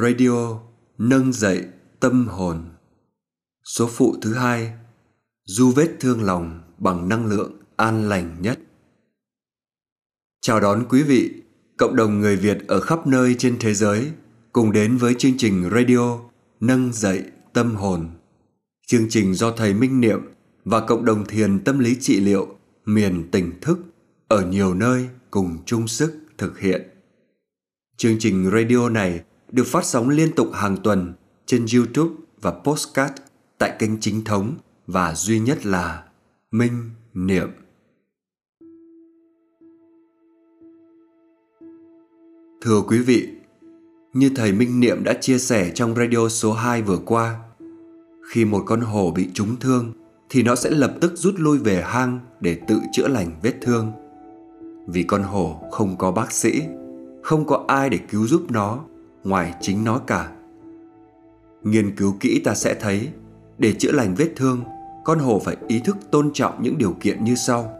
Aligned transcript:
Radio 0.00 0.60
nâng 0.98 1.32
dậy 1.32 1.64
tâm 2.00 2.28
hồn 2.28 2.64
Số 3.64 3.86
phụ 3.86 4.16
thứ 4.22 4.34
hai 4.34 4.72
Du 5.44 5.70
vết 5.70 5.88
thương 6.00 6.22
lòng 6.22 6.60
bằng 6.78 7.08
năng 7.08 7.26
lượng 7.26 7.52
an 7.76 8.08
lành 8.08 8.36
nhất 8.40 8.58
Chào 10.40 10.60
đón 10.60 10.84
quý 10.88 11.02
vị, 11.02 11.30
cộng 11.76 11.96
đồng 11.96 12.20
người 12.20 12.36
Việt 12.36 12.58
ở 12.68 12.80
khắp 12.80 13.06
nơi 13.06 13.34
trên 13.38 13.56
thế 13.60 13.74
giới 13.74 14.10
cùng 14.52 14.72
đến 14.72 14.96
với 14.96 15.14
chương 15.14 15.38
trình 15.38 15.70
radio 15.74 16.18
Nâng 16.60 16.92
dậy 16.92 17.22
tâm 17.52 17.74
hồn. 17.74 18.08
Chương 18.86 19.06
trình 19.08 19.34
do 19.34 19.50
thầy 19.52 19.74
Minh 19.74 20.00
Niệm 20.00 20.20
và 20.64 20.80
cộng 20.80 21.04
đồng 21.04 21.24
thiền 21.26 21.64
tâm 21.64 21.78
lý 21.78 21.96
trị 22.00 22.20
liệu 22.20 22.56
miền 22.84 23.28
tỉnh 23.30 23.60
thức 23.60 23.78
ở 24.28 24.46
nhiều 24.46 24.74
nơi 24.74 25.08
cùng 25.30 25.58
chung 25.66 25.88
sức 25.88 26.12
thực 26.38 26.58
hiện. 26.58 26.82
Chương 27.96 28.16
trình 28.18 28.50
radio 28.50 28.88
này 28.88 29.20
được 29.52 29.66
phát 29.66 29.84
sóng 29.84 30.08
liên 30.08 30.32
tục 30.32 30.48
hàng 30.52 30.76
tuần 30.76 31.12
trên 31.46 31.66
YouTube 31.74 32.14
và 32.40 32.50
Postcard 32.50 33.12
tại 33.58 33.76
kênh 33.78 34.00
chính 34.00 34.24
thống 34.24 34.54
và 34.86 35.14
duy 35.14 35.40
nhất 35.40 35.66
là 35.66 36.04
Minh 36.50 36.90
Niệm. 37.14 37.48
Thưa 42.62 42.80
quý 42.88 42.98
vị, 42.98 43.28
như 44.12 44.30
thầy 44.36 44.52
Minh 44.52 44.80
Niệm 44.80 45.04
đã 45.04 45.12
chia 45.12 45.38
sẻ 45.38 45.72
trong 45.74 45.94
radio 45.94 46.28
số 46.28 46.52
2 46.52 46.82
vừa 46.82 46.98
qua, 46.98 47.40
khi 48.30 48.44
một 48.44 48.62
con 48.66 48.80
hổ 48.80 49.10
bị 49.10 49.28
trúng 49.34 49.56
thương 49.60 49.92
thì 50.28 50.42
nó 50.42 50.54
sẽ 50.54 50.70
lập 50.70 50.94
tức 51.00 51.12
rút 51.14 51.34
lui 51.38 51.58
về 51.58 51.82
hang 51.86 52.20
để 52.40 52.60
tự 52.68 52.80
chữa 52.92 53.08
lành 53.08 53.30
vết 53.42 53.54
thương. 53.62 53.92
Vì 54.86 55.02
con 55.02 55.22
hổ 55.22 55.62
không 55.70 55.96
có 55.98 56.12
bác 56.12 56.32
sĩ, 56.32 56.62
không 57.22 57.46
có 57.46 57.64
ai 57.68 57.90
để 57.90 57.98
cứu 57.98 58.26
giúp 58.26 58.50
nó 58.50 58.84
ngoài 59.24 59.54
chính 59.60 59.84
nó 59.84 59.98
cả. 59.98 60.30
Nghiên 61.62 61.96
cứu 61.96 62.14
kỹ 62.20 62.40
ta 62.44 62.54
sẽ 62.54 62.74
thấy, 62.74 63.08
để 63.58 63.72
chữa 63.72 63.92
lành 63.92 64.14
vết 64.14 64.28
thương, 64.36 64.64
con 65.04 65.18
hổ 65.18 65.38
phải 65.38 65.56
ý 65.68 65.80
thức 65.80 65.96
tôn 66.10 66.30
trọng 66.32 66.62
những 66.62 66.78
điều 66.78 66.96
kiện 67.00 67.24
như 67.24 67.34
sau. 67.34 67.72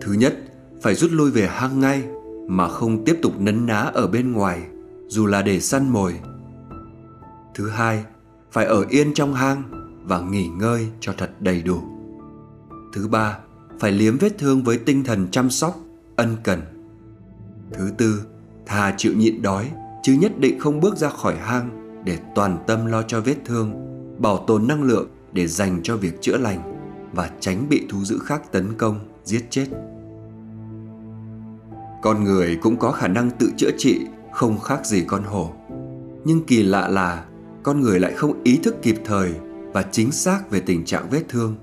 Thứ 0.00 0.12
nhất, 0.12 0.34
phải 0.82 0.94
rút 0.94 1.10
lui 1.12 1.30
về 1.30 1.46
hang 1.46 1.80
ngay 1.80 2.04
mà 2.46 2.68
không 2.68 3.04
tiếp 3.04 3.18
tục 3.22 3.32
nấn 3.38 3.66
ná 3.66 3.78
ở 3.78 4.06
bên 4.06 4.32
ngoài 4.32 4.62
dù 5.06 5.26
là 5.26 5.42
để 5.42 5.60
săn 5.60 5.88
mồi. 5.88 6.14
Thứ 7.54 7.68
hai, 7.68 8.04
phải 8.50 8.64
ở 8.64 8.84
yên 8.88 9.14
trong 9.14 9.34
hang 9.34 9.62
và 10.04 10.20
nghỉ 10.20 10.48
ngơi 10.48 10.88
cho 11.00 11.12
thật 11.18 11.30
đầy 11.40 11.62
đủ. 11.62 11.80
Thứ 12.92 13.08
ba, 13.08 13.38
phải 13.78 13.92
liếm 13.92 14.18
vết 14.18 14.38
thương 14.38 14.62
với 14.62 14.78
tinh 14.78 15.04
thần 15.04 15.28
chăm 15.30 15.50
sóc, 15.50 15.80
ân 16.16 16.36
cần. 16.44 16.60
Thứ 17.72 17.90
tư, 17.98 18.22
thà 18.66 18.94
chịu 18.96 19.12
nhịn 19.16 19.42
đói 19.42 19.70
chứ 20.02 20.12
nhất 20.12 20.32
định 20.38 20.58
không 20.58 20.80
bước 20.80 20.96
ra 20.96 21.08
khỏi 21.08 21.36
hang 21.36 21.70
để 22.04 22.18
toàn 22.34 22.58
tâm 22.66 22.86
lo 22.86 23.02
cho 23.02 23.20
vết 23.20 23.36
thương, 23.44 23.72
bảo 24.18 24.44
tồn 24.46 24.68
năng 24.68 24.82
lượng 24.82 25.08
để 25.32 25.46
dành 25.46 25.80
cho 25.82 25.96
việc 25.96 26.20
chữa 26.20 26.36
lành 26.36 26.76
và 27.12 27.30
tránh 27.40 27.66
bị 27.68 27.86
thú 27.88 28.04
dữ 28.04 28.18
khác 28.18 28.52
tấn 28.52 28.74
công, 28.78 29.00
giết 29.24 29.46
chết. 29.50 29.66
Con 32.02 32.24
người 32.24 32.58
cũng 32.62 32.76
có 32.76 32.92
khả 32.92 33.08
năng 33.08 33.30
tự 33.30 33.50
chữa 33.56 33.70
trị 33.78 34.00
không 34.32 34.58
khác 34.58 34.86
gì 34.86 35.04
con 35.06 35.22
hổ. 35.22 35.50
Nhưng 36.24 36.44
kỳ 36.44 36.62
lạ 36.62 36.88
là 36.88 37.24
con 37.62 37.80
người 37.80 38.00
lại 38.00 38.12
không 38.12 38.42
ý 38.44 38.56
thức 38.56 38.76
kịp 38.82 38.96
thời 39.04 39.34
và 39.72 39.82
chính 39.82 40.12
xác 40.12 40.50
về 40.50 40.60
tình 40.60 40.84
trạng 40.84 41.10
vết 41.10 41.22
thương, 41.28 41.56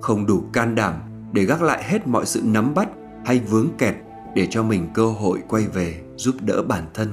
không 0.00 0.26
đủ 0.26 0.44
can 0.52 0.74
đảm 0.74 0.94
để 1.32 1.44
gác 1.44 1.62
lại 1.62 1.84
hết 1.84 2.06
mọi 2.06 2.26
sự 2.26 2.40
nắm 2.44 2.74
bắt 2.74 2.88
hay 3.24 3.38
vướng 3.38 3.68
kẹt 3.78 3.94
để 4.34 4.46
cho 4.50 4.62
mình 4.62 4.88
cơ 4.94 5.06
hội 5.06 5.38
quay 5.48 5.66
về 5.66 6.00
giúp 6.16 6.34
đỡ 6.40 6.62
bản 6.62 6.84
thân. 6.94 7.08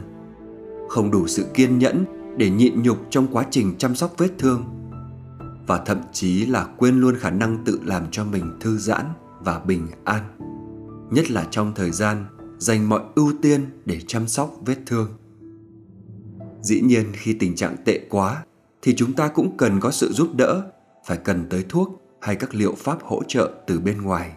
Không 0.90 1.12
đủ 1.12 1.28
sự 1.28 1.46
kiên 1.54 1.80
nhẫn 1.80 2.06
để 2.38 2.50
nhịn 2.50 2.82
nhục 2.82 2.98
trong 3.10 3.28
quá 3.32 3.46
trình 3.52 3.76
chăm 3.78 3.96
sóc 3.96 4.14
vết 4.18 4.30
thương, 4.38 4.64
và 5.68 5.78
thậm 5.86 5.98
chí 6.12 6.46
là 6.46 6.68
quên 6.78 7.00
luôn 7.00 7.16
khả 7.16 7.30
năng 7.30 7.64
tự 7.66 7.80
làm 7.84 8.12
cho 8.12 8.26
mình 8.26 8.58
thư 8.60 8.78
giãn 8.78 9.06
và 9.40 9.60
bình 9.60 9.88
an, 10.06 10.24
nhất 11.12 11.32
là 11.32 11.48
trong 11.52 11.74
thời 11.76 11.92
gian 11.92 12.26
dành 12.58 12.90
mọi 12.90 13.02
ưu 13.16 13.34
tiên 13.42 13.66
để 13.86 14.00
chăm 14.08 14.28
sóc 14.28 14.56
vết 14.66 14.78
thương. 14.86 15.08
Dĩ 16.62 16.82
nhiên, 16.82 17.06
khi 17.14 17.34
tình 17.34 17.56
trạng 17.56 17.76
tệ 17.86 18.00
quá 18.10 18.44
thì 18.82 18.96
chúng 18.96 19.14
ta 19.14 19.28
cũng 19.28 19.58
cần 19.58 19.80
có 19.80 19.92
sự 19.92 20.12
giúp 20.12 20.36
đỡ, 20.36 20.72
phải 21.06 21.18
cần 21.18 21.46
tới 21.50 21.66
thuốc 21.70 22.02
hay 22.22 22.36
các 22.36 22.56
liệu 22.56 22.76
pháp 22.78 23.04
hỗ 23.04 23.24
trợ 23.28 23.52
từ 23.68 23.80
bên 23.80 24.02
ngoài. 24.02 24.32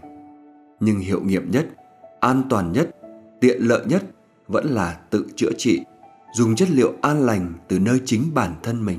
Nhưng 0.80 0.98
hiệu 0.98 1.20
nghiệm 1.20 1.50
nhất, 1.50 1.66
an 2.20 2.42
toàn 2.50 2.72
nhất, 2.72 2.90
tiện 3.40 3.62
lợi 3.62 3.86
nhất 3.86 4.04
vẫn 4.48 4.66
là 4.66 5.00
tự 5.10 5.26
chữa 5.36 5.50
trị 5.58 5.80
dùng 6.32 6.54
chất 6.54 6.70
liệu 6.70 6.93
an 7.03 7.26
lành 7.26 7.53
từ 7.69 7.78
nơi 7.78 8.00
chính 8.04 8.31
bản 8.34 8.54
thân 8.62 8.84
mình 8.84 8.98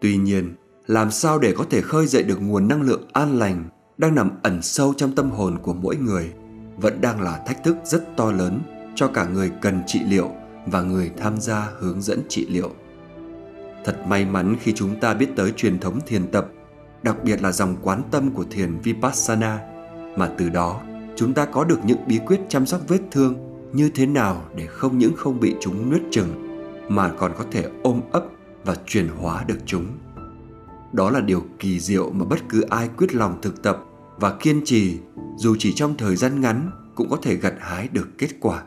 tuy 0.00 0.16
nhiên 0.16 0.54
làm 0.86 1.10
sao 1.10 1.38
để 1.38 1.54
có 1.56 1.64
thể 1.70 1.80
khơi 1.80 2.06
dậy 2.06 2.22
được 2.22 2.42
nguồn 2.42 2.68
năng 2.68 2.82
lượng 2.82 3.08
an 3.12 3.38
lành 3.38 3.64
đang 3.98 4.14
nằm 4.14 4.30
ẩn 4.42 4.62
sâu 4.62 4.94
trong 4.96 5.14
tâm 5.14 5.30
hồn 5.30 5.58
của 5.62 5.74
mỗi 5.74 5.96
người 5.96 6.32
vẫn 6.76 7.00
đang 7.00 7.20
là 7.20 7.42
thách 7.46 7.64
thức 7.64 7.76
rất 7.84 8.16
to 8.16 8.32
lớn 8.32 8.60
cho 8.94 9.08
cả 9.08 9.26
người 9.28 9.50
cần 9.60 9.80
trị 9.86 10.00
liệu 10.08 10.30
và 10.66 10.82
người 10.82 11.10
tham 11.16 11.40
gia 11.40 11.68
hướng 11.78 12.02
dẫn 12.02 12.22
trị 12.28 12.46
liệu. 12.46 12.70
Thật 13.84 13.96
may 14.06 14.24
mắn 14.24 14.56
khi 14.60 14.72
chúng 14.72 15.00
ta 15.00 15.14
biết 15.14 15.28
tới 15.36 15.52
truyền 15.56 15.78
thống 15.78 16.00
thiền 16.06 16.30
tập, 16.30 16.48
đặc 17.02 17.16
biệt 17.24 17.42
là 17.42 17.52
dòng 17.52 17.76
quán 17.82 18.02
tâm 18.10 18.30
của 18.30 18.44
thiền 18.50 18.78
Vipassana, 18.78 19.58
mà 20.16 20.30
từ 20.38 20.48
đó 20.48 20.82
chúng 21.16 21.34
ta 21.34 21.44
có 21.44 21.64
được 21.64 21.78
những 21.84 21.98
bí 22.06 22.18
quyết 22.26 22.40
chăm 22.48 22.66
sóc 22.66 22.80
vết 22.88 23.00
thương 23.10 23.34
như 23.76 23.88
thế 23.88 24.06
nào 24.06 24.48
để 24.56 24.66
không 24.66 24.98
những 24.98 25.16
không 25.16 25.40
bị 25.40 25.54
chúng 25.60 25.90
nuốt 25.90 26.00
chừng 26.10 26.58
mà 26.88 27.12
còn 27.18 27.32
có 27.38 27.44
thể 27.50 27.70
ôm 27.82 28.00
ấp 28.12 28.24
và 28.64 28.76
chuyển 28.86 29.08
hóa 29.08 29.44
được 29.44 29.58
chúng. 29.66 29.86
Đó 30.92 31.10
là 31.10 31.20
điều 31.20 31.44
kỳ 31.58 31.80
diệu 31.80 32.10
mà 32.10 32.24
bất 32.24 32.38
cứ 32.48 32.60
ai 32.60 32.90
quyết 32.96 33.14
lòng 33.14 33.38
thực 33.42 33.62
tập 33.62 33.84
và 34.16 34.36
kiên 34.40 34.60
trì 34.64 34.98
dù 35.36 35.56
chỉ 35.58 35.72
trong 35.72 35.96
thời 35.96 36.16
gian 36.16 36.40
ngắn 36.40 36.70
cũng 36.94 37.08
có 37.10 37.16
thể 37.16 37.36
gặt 37.36 37.54
hái 37.60 37.88
được 37.88 38.08
kết 38.18 38.30
quả. 38.40 38.66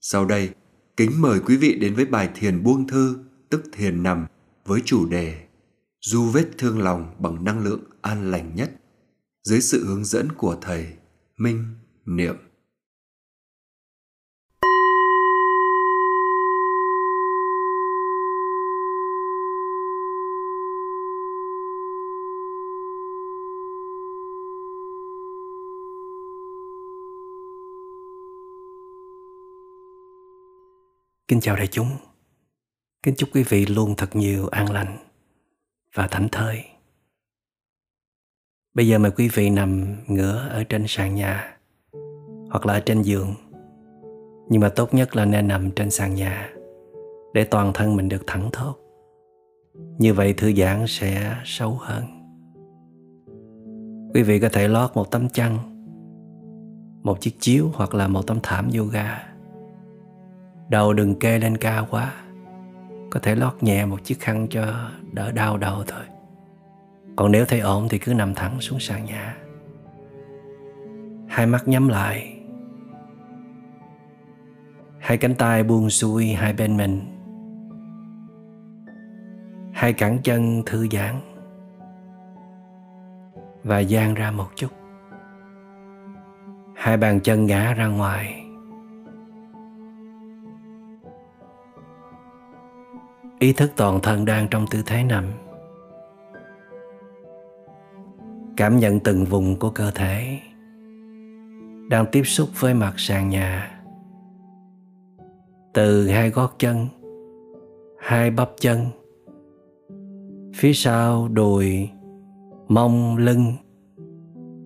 Sau 0.00 0.24
đây, 0.24 0.50
kính 0.96 1.10
mời 1.20 1.40
quý 1.40 1.56
vị 1.56 1.78
đến 1.80 1.94
với 1.94 2.04
bài 2.04 2.30
thiền 2.34 2.62
buông 2.62 2.86
thư, 2.86 3.18
tức 3.50 3.62
thiền 3.72 4.02
nằm 4.02 4.26
với 4.66 4.82
chủ 4.84 5.06
đề 5.06 5.46
Du 6.00 6.22
vết 6.22 6.44
thương 6.58 6.82
lòng 6.82 7.14
bằng 7.18 7.44
năng 7.44 7.64
lượng 7.64 7.80
an 8.02 8.30
lành 8.30 8.54
nhất 8.54 8.70
dưới 9.42 9.60
sự 9.60 9.86
hướng 9.86 10.04
dẫn 10.04 10.32
của 10.32 10.56
thầy 10.60 10.86
Minh 11.38 11.64
Niệm. 12.06 12.45
Kính 31.28 31.40
chào 31.40 31.56
đại 31.56 31.66
chúng. 31.66 31.88
Kính 33.02 33.14
chúc 33.16 33.28
quý 33.32 33.44
vị 33.48 33.66
luôn 33.66 33.94
thật 33.96 34.16
nhiều 34.16 34.46
an 34.46 34.70
lành 34.70 34.96
và 35.94 36.08
thảnh 36.10 36.28
thơi. 36.32 36.64
Bây 38.74 38.88
giờ 38.88 38.98
mời 38.98 39.10
quý 39.10 39.28
vị 39.34 39.50
nằm 39.50 39.96
ngửa 40.06 40.48
ở 40.50 40.64
trên 40.64 40.84
sàn 40.86 41.14
nhà 41.14 41.58
hoặc 42.50 42.66
là 42.66 42.74
ở 42.74 42.80
trên 42.80 43.02
giường. 43.02 43.34
Nhưng 44.48 44.60
mà 44.60 44.68
tốt 44.68 44.94
nhất 44.94 45.16
là 45.16 45.24
nên 45.24 45.48
nằm 45.48 45.70
trên 45.70 45.90
sàn 45.90 46.14
nhà 46.14 46.50
để 47.34 47.44
toàn 47.44 47.72
thân 47.74 47.96
mình 47.96 48.08
được 48.08 48.22
thẳng 48.26 48.50
thốt. 48.52 48.76
Như 49.98 50.14
vậy 50.14 50.32
thư 50.32 50.52
giãn 50.54 50.84
sẽ 50.88 51.36
sâu 51.44 51.78
hơn. 51.80 52.04
Quý 54.14 54.22
vị 54.22 54.40
có 54.40 54.48
thể 54.52 54.68
lót 54.68 54.90
một 54.94 55.10
tấm 55.10 55.28
chăn, 55.28 55.58
một 57.02 57.20
chiếc 57.20 57.40
chiếu 57.40 57.70
hoặc 57.74 57.94
là 57.94 58.08
một 58.08 58.26
tấm 58.26 58.38
thảm 58.42 58.70
yoga 58.78 59.35
Đầu 60.68 60.92
đừng 60.92 61.18
kê 61.18 61.38
lên 61.38 61.56
cao 61.56 61.86
quá. 61.90 62.12
Có 63.10 63.20
thể 63.20 63.34
lót 63.34 63.62
nhẹ 63.62 63.84
một 63.84 64.04
chiếc 64.04 64.20
khăn 64.20 64.46
cho 64.50 64.90
đỡ 65.12 65.32
đau 65.32 65.56
đầu 65.56 65.84
thôi. 65.86 66.04
Còn 67.16 67.32
nếu 67.32 67.44
thấy 67.44 67.60
ổn 67.60 67.88
thì 67.90 67.98
cứ 67.98 68.14
nằm 68.14 68.34
thẳng 68.34 68.60
xuống 68.60 68.80
sàn 68.80 69.04
nhà. 69.04 69.36
Hai 71.28 71.46
mắt 71.46 71.68
nhắm 71.68 71.88
lại. 71.88 72.32
Hai 74.98 75.18
cánh 75.18 75.34
tay 75.34 75.62
buông 75.64 75.90
xuôi 75.90 76.26
hai 76.26 76.52
bên 76.52 76.76
mình. 76.76 77.00
Hai 79.72 79.92
cẳng 79.92 80.18
chân 80.22 80.62
thư 80.66 80.86
giãn. 80.92 81.14
Và 83.64 83.78
dang 83.78 84.14
ra 84.14 84.30
một 84.30 84.48
chút. 84.56 84.70
Hai 86.74 86.96
bàn 86.96 87.20
chân 87.20 87.46
ngã 87.46 87.74
ra 87.74 87.86
ngoài. 87.86 88.45
Ý 93.38 93.52
thức 93.52 93.72
toàn 93.76 94.00
thân 94.02 94.24
đang 94.24 94.48
trong 94.48 94.66
tư 94.70 94.82
thế 94.86 95.04
nằm. 95.04 95.24
Cảm 98.56 98.78
nhận 98.78 99.00
từng 99.00 99.24
vùng 99.24 99.58
của 99.58 99.70
cơ 99.70 99.90
thể 99.90 100.38
đang 101.90 102.06
tiếp 102.12 102.22
xúc 102.24 102.48
với 102.60 102.74
mặt 102.74 102.94
sàn 102.96 103.28
nhà. 103.28 103.80
Từ 105.74 106.08
hai 106.08 106.30
gót 106.30 106.54
chân, 106.58 106.86
hai 107.98 108.30
bắp 108.30 108.50
chân, 108.60 108.86
phía 110.54 110.72
sau 110.72 111.28
đùi, 111.28 111.90
mông, 112.68 113.16
lưng, 113.16 113.52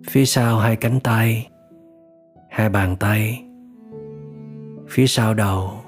phía 0.09 0.25
sau 0.25 0.59
hai 0.59 0.77
cánh 0.77 1.01
tay, 1.01 1.49
hai 2.51 2.69
bàn 2.69 2.97
tay, 2.97 3.45
phía 4.89 5.07
sau 5.07 5.35
đầu 5.35 5.80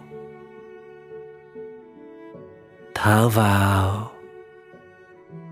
thở 2.95 3.29
vào. 3.29 4.11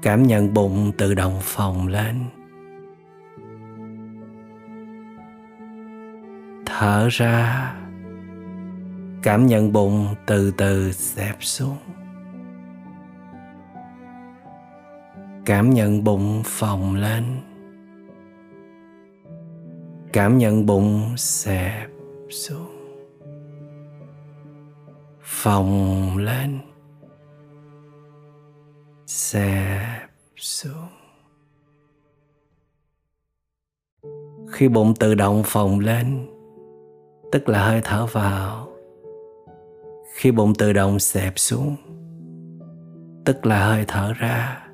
Cảm 0.02 0.22
nhận 0.22 0.54
bụng 0.54 0.92
tự 0.98 1.14
động 1.14 1.38
phồng 1.40 1.86
lên. 1.86 2.24
Thở 6.66 7.08
ra. 7.10 7.74
Cảm 9.22 9.46
nhận 9.46 9.72
bụng 9.72 10.06
từ 10.26 10.50
từ 10.56 10.92
xẹp 10.92 11.36
xuống. 11.40 11.76
Cảm 15.46 15.70
nhận 15.70 16.04
bụng 16.04 16.42
phồng 16.44 16.94
lên. 16.94 17.24
Cảm 20.12 20.38
nhận 20.38 20.66
bụng 20.66 21.16
xẹp 21.16 21.88
xuống. 22.30 22.76
Phồng 25.22 26.16
lên 26.16 26.58
xẹp 29.12 30.10
xuống. 30.36 30.88
Khi 34.50 34.68
bụng 34.68 34.94
tự 34.94 35.14
động 35.14 35.42
phồng 35.46 35.78
lên, 35.78 36.26
tức 37.32 37.48
là 37.48 37.66
hơi 37.66 37.80
thở 37.84 38.06
vào. 38.06 38.68
Khi 40.14 40.30
bụng 40.30 40.54
tự 40.54 40.72
động 40.72 40.98
xẹp 40.98 41.32
xuống, 41.36 41.76
tức 43.24 43.46
là 43.46 43.66
hơi 43.66 43.84
thở 43.88 44.12
ra. 44.12 44.68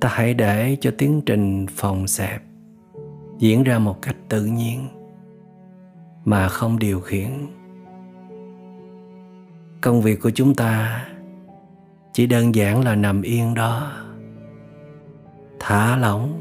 Ta 0.00 0.08
hãy 0.08 0.34
để 0.34 0.76
cho 0.80 0.90
tiến 0.98 1.22
trình 1.26 1.66
phòng 1.70 2.06
xẹp 2.06 2.42
diễn 3.38 3.62
ra 3.62 3.78
một 3.78 4.02
cách 4.02 4.16
tự 4.28 4.44
nhiên, 4.44 4.88
mà 6.24 6.48
không 6.48 6.78
điều 6.78 7.00
khiển. 7.00 7.30
Công 9.80 10.02
việc 10.02 10.20
của 10.22 10.30
chúng 10.30 10.54
ta 10.54 11.06
chỉ 12.12 12.26
đơn 12.26 12.54
giản 12.54 12.84
là 12.84 12.94
nằm 12.94 13.22
yên 13.22 13.54
đó. 13.54 13.92
Thả 15.60 15.96
lỏng 15.96 16.40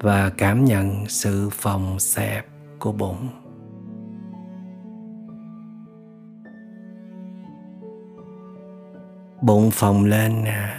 và 0.00 0.30
cảm 0.30 0.64
nhận 0.64 1.06
sự 1.06 1.48
phòng 1.52 2.00
xẹp 2.00 2.46
của 2.78 2.92
bụng. 2.92 3.28
Bụng 9.42 9.70
phồng 9.70 10.04
lên 10.04 10.44
nè. 10.44 10.74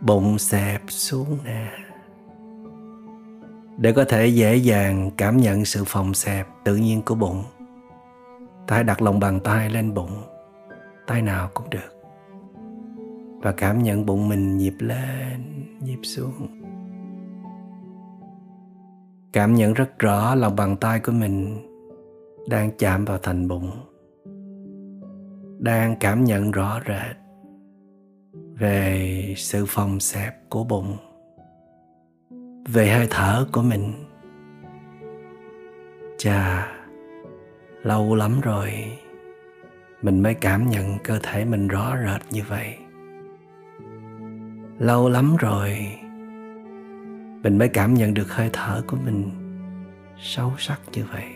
Bụng 0.00 0.38
xẹp 0.38 0.82
xuống 0.88 1.38
nè. 1.44 1.70
Để 3.78 3.92
có 3.92 4.04
thể 4.04 4.26
dễ 4.26 4.56
dàng 4.56 5.10
cảm 5.16 5.36
nhận 5.36 5.64
sự 5.64 5.84
phòng 5.86 6.14
xẹp 6.14 6.46
tự 6.64 6.76
nhiên 6.76 7.02
của 7.02 7.14
bụng. 7.14 7.44
Ta 8.66 8.74
hãy 8.74 8.84
đặt 8.84 9.02
lòng 9.02 9.20
bàn 9.20 9.40
tay 9.40 9.70
lên 9.70 9.94
bụng 9.94 10.22
tay 11.06 11.22
nào 11.22 11.50
cũng 11.54 11.70
được. 11.70 11.92
Và 13.42 13.52
cảm 13.52 13.82
nhận 13.82 14.06
bụng 14.06 14.28
mình 14.28 14.56
nhịp 14.56 14.74
lên, 14.78 15.66
nhịp 15.80 15.98
xuống. 16.02 16.62
Cảm 19.32 19.54
nhận 19.54 19.72
rất 19.72 19.98
rõ 19.98 20.34
lòng 20.34 20.56
bàn 20.56 20.76
tay 20.76 21.00
của 21.00 21.12
mình 21.12 21.56
đang 22.48 22.70
chạm 22.78 23.04
vào 23.04 23.18
thành 23.22 23.48
bụng. 23.48 23.70
Đang 25.58 25.96
cảm 26.00 26.24
nhận 26.24 26.50
rõ 26.50 26.80
rệt 26.86 27.16
về 28.58 29.34
sự 29.36 29.64
phòng 29.68 30.00
xẹp 30.00 30.50
của 30.50 30.64
bụng, 30.64 30.96
về 32.68 32.90
hơi 32.90 33.06
thở 33.10 33.46
của 33.52 33.62
mình. 33.62 33.92
Chà, 36.18 36.72
lâu 37.82 38.14
lắm 38.14 38.40
rồi 38.40 38.72
mình 40.02 40.22
mới 40.22 40.34
cảm 40.34 40.70
nhận 40.70 40.98
cơ 41.04 41.18
thể 41.22 41.44
mình 41.44 41.68
rõ 41.68 41.96
rệt 42.04 42.20
như 42.30 42.42
vậy. 42.48 42.76
Lâu 44.78 45.08
lắm 45.08 45.36
rồi, 45.36 45.98
mình 47.42 47.58
mới 47.58 47.68
cảm 47.68 47.94
nhận 47.94 48.14
được 48.14 48.32
hơi 48.32 48.50
thở 48.52 48.82
của 48.86 48.96
mình 49.04 49.30
sâu 50.18 50.52
sắc 50.58 50.80
như 50.92 51.04
vậy. 51.12 51.32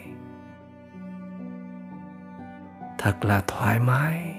Thật 2.99 3.25
là 3.25 3.45
thoải 3.47 3.79
mái. 3.79 4.35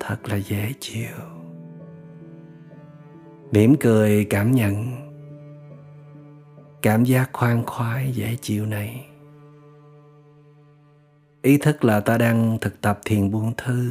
Thật 0.00 0.28
là 0.28 0.36
dễ 0.36 0.72
chịu. 0.80 1.16
Mỉm 3.52 3.74
cười 3.80 4.24
cảm 4.30 4.52
nhận. 4.52 4.86
Cảm 6.82 7.04
giác 7.04 7.30
khoan 7.32 7.62
khoái, 7.66 8.12
dễ 8.12 8.36
chịu 8.40 8.66
này 8.66 9.06
ý 11.44 11.58
thức 11.58 11.84
là 11.84 12.00
ta 12.00 12.18
đang 12.18 12.58
thực 12.60 12.80
tập 12.80 13.00
thiền 13.04 13.30
buông 13.30 13.52
thư. 13.56 13.90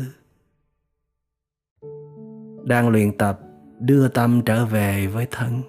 Đang 2.63 2.89
luyện 2.89 3.17
tập 3.17 3.39
đưa 3.79 4.07
tâm 4.07 4.41
trở 4.45 4.65
về 4.65 5.07
với 5.07 5.27
thân. 5.31 5.61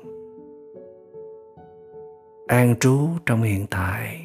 An 2.46 2.74
trú 2.80 3.08
trong 3.26 3.42
hiện 3.42 3.66
tại. 3.70 4.20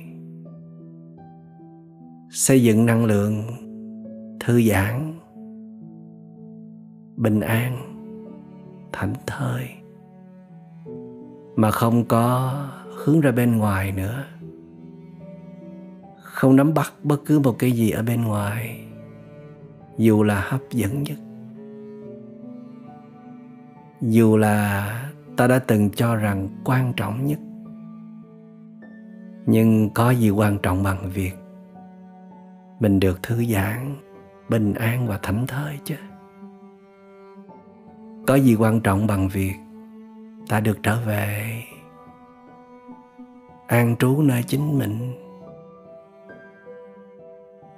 Xây 2.31 2.63
dựng 2.63 2.85
năng 2.85 3.06
lượng, 3.06 3.44
thư 4.39 4.62
giãn. 4.62 5.19
Bình 7.15 7.39
an, 7.39 7.77
thảnh 8.91 9.13
thơi. 9.27 9.69
Mà 11.55 11.71
không 11.71 12.05
có 12.05 12.53
hướng 13.05 13.21
ra 13.21 13.31
bên 13.31 13.57
ngoài 13.57 13.91
nữa 13.91 14.25
không 16.39 16.55
nắm 16.55 16.74
bắt 16.74 16.93
bất 17.03 17.22
cứ 17.25 17.39
một 17.39 17.55
cái 17.60 17.72
gì 17.72 17.91
ở 17.91 18.03
bên 18.03 18.24
ngoài, 18.24 18.79
dù 19.98 20.24
là 20.24 20.41
hấp 20.41 20.62
dẫn 20.72 21.03
nhất. 21.03 21.17
Dù 24.01 24.38
là 24.38 24.86
ta 25.38 25.48
đã 25.48 25.60
từng 25.60 25.89
cho 25.89 26.15
rằng 26.15 26.48
quan 26.65 26.93
trọng 26.93 27.25
nhất, 27.25 27.39
nhưng 29.46 29.89
có 29.89 30.12
gì 30.12 30.29
quan 30.29 30.58
trọng 30.58 30.84
bằng 30.84 31.10
việc 31.13 31.34
mình 32.79 33.00
được 33.00 33.24
thư 33.24 33.46
giãn, 33.46 33.96
bình 34.50 34.74
an 34.74 35.08
và 35.08 35.19
thảnh 35.22 35.48
thơi 35.48 35.79
chứ? 35.84 35.96
Có 38.27 38.36
gì 38.36 38.55
quan 38.55 38.81
trọng 38.81 39.08
bằng 39.08 39.27
việc 39.27 39.55
ta 40.48 40.60
được 40.60 40.84
trở 40.84 41.01
về, 41.05 41.63
an 43.67 43.96
trú 44.00 44.22
nơi 44.22 44.43
chính 44.43 44.77
mình? 44.77 45.13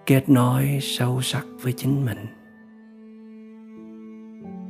Kết 0.05 0.29
nối 0.29 0.79
sâu 0.81 1.21
sắc 1.21 1.45
với 1.61 1.73
chính 1.73 2.05
mình. 2.05 2.25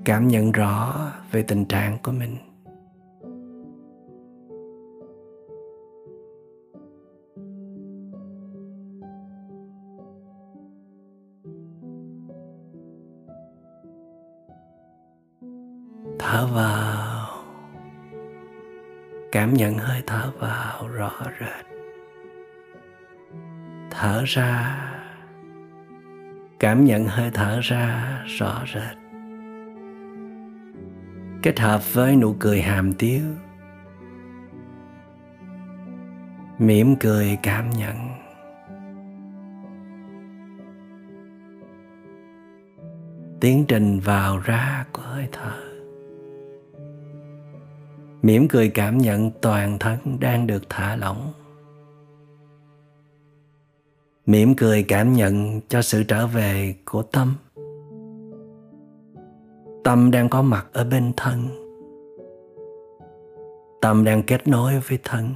Cảm 0.06 0.28
nhận 0.28 0.52
rõ 0.52 1.12
về 1.32 1.44
tình 1.44 1.66
trạng 1.66 1.98
của 2.04 2.12
mình. 2.12 2.38
Thở 16.20 16.48
vào. 16.54 17.28
Cảm 19.32 19.54
nhận 19.54 19.78
hơi 19.78 20.02
thở 20.08 20.32
vào 20.40 20.88
rõ 20.88 21.12
rệt. 21.40 21.66
Thở 23.92 24.24
ra 24.26 24.88
cảm 26.62 26.86
nhận 26.86 27.06
hơi 27.06 27.32
thở 27.34 27.60
ra 27.64 28.24
rõ 28.26 28.64
rệt. 28.74 28.98
Kết 31.42 31.60
hợp 31.60 31.94
với 31.94 32.16
nụ 32.16 32.36
cười 32.40 32.62
hàm 32.62 32.94
tiếu, 32.94 33.24
mỉm 36.60 36.96
cười 36.96 37.38
cảm 37.44 37.70
nhận. 37.70 37.96
Tiến 43.40 43.66
trình 43.68 44.00
vào 44.00 44.38
ra 44.38 44.86
của 44.92 45.02
hơi 45.02 45.28
thở. 45.32 45.58
Mỉm 48.22 48.48
cười 48.48 48.70
cảm 48.70 48.98
nhận 48.98 49.32
toàn 49.42 49.80
thân 49.80 49.98
đang 50.20 50.48
được 50.48 50.64
thả 50.70 50.96
lỏng 50.96 51.34
mỉm 54.32 54.56
cười 54.56 54.84
cảm 54.84 55.14
nhận 55.14 55.62
cho 55.68 55.82
sự 55.82 56.04
trở 56.04 56.28
về 56.28 56.76
của 56.86 57.02
tâm. 57.02 57.36
Tâm 59.84 60.12
đang 60.12 60.30
có 60.30 60.42
mặt 60.42 60.68
ở 60.74 60.84
bên 60.84 61.12
thân. 61.18 61.48
Tâm 63.82 64.04
đang 64.04 64.24
kết 64.24 64.48
nối 64.48 64.80
với 64.80 65.00
thân. 65.04 65.30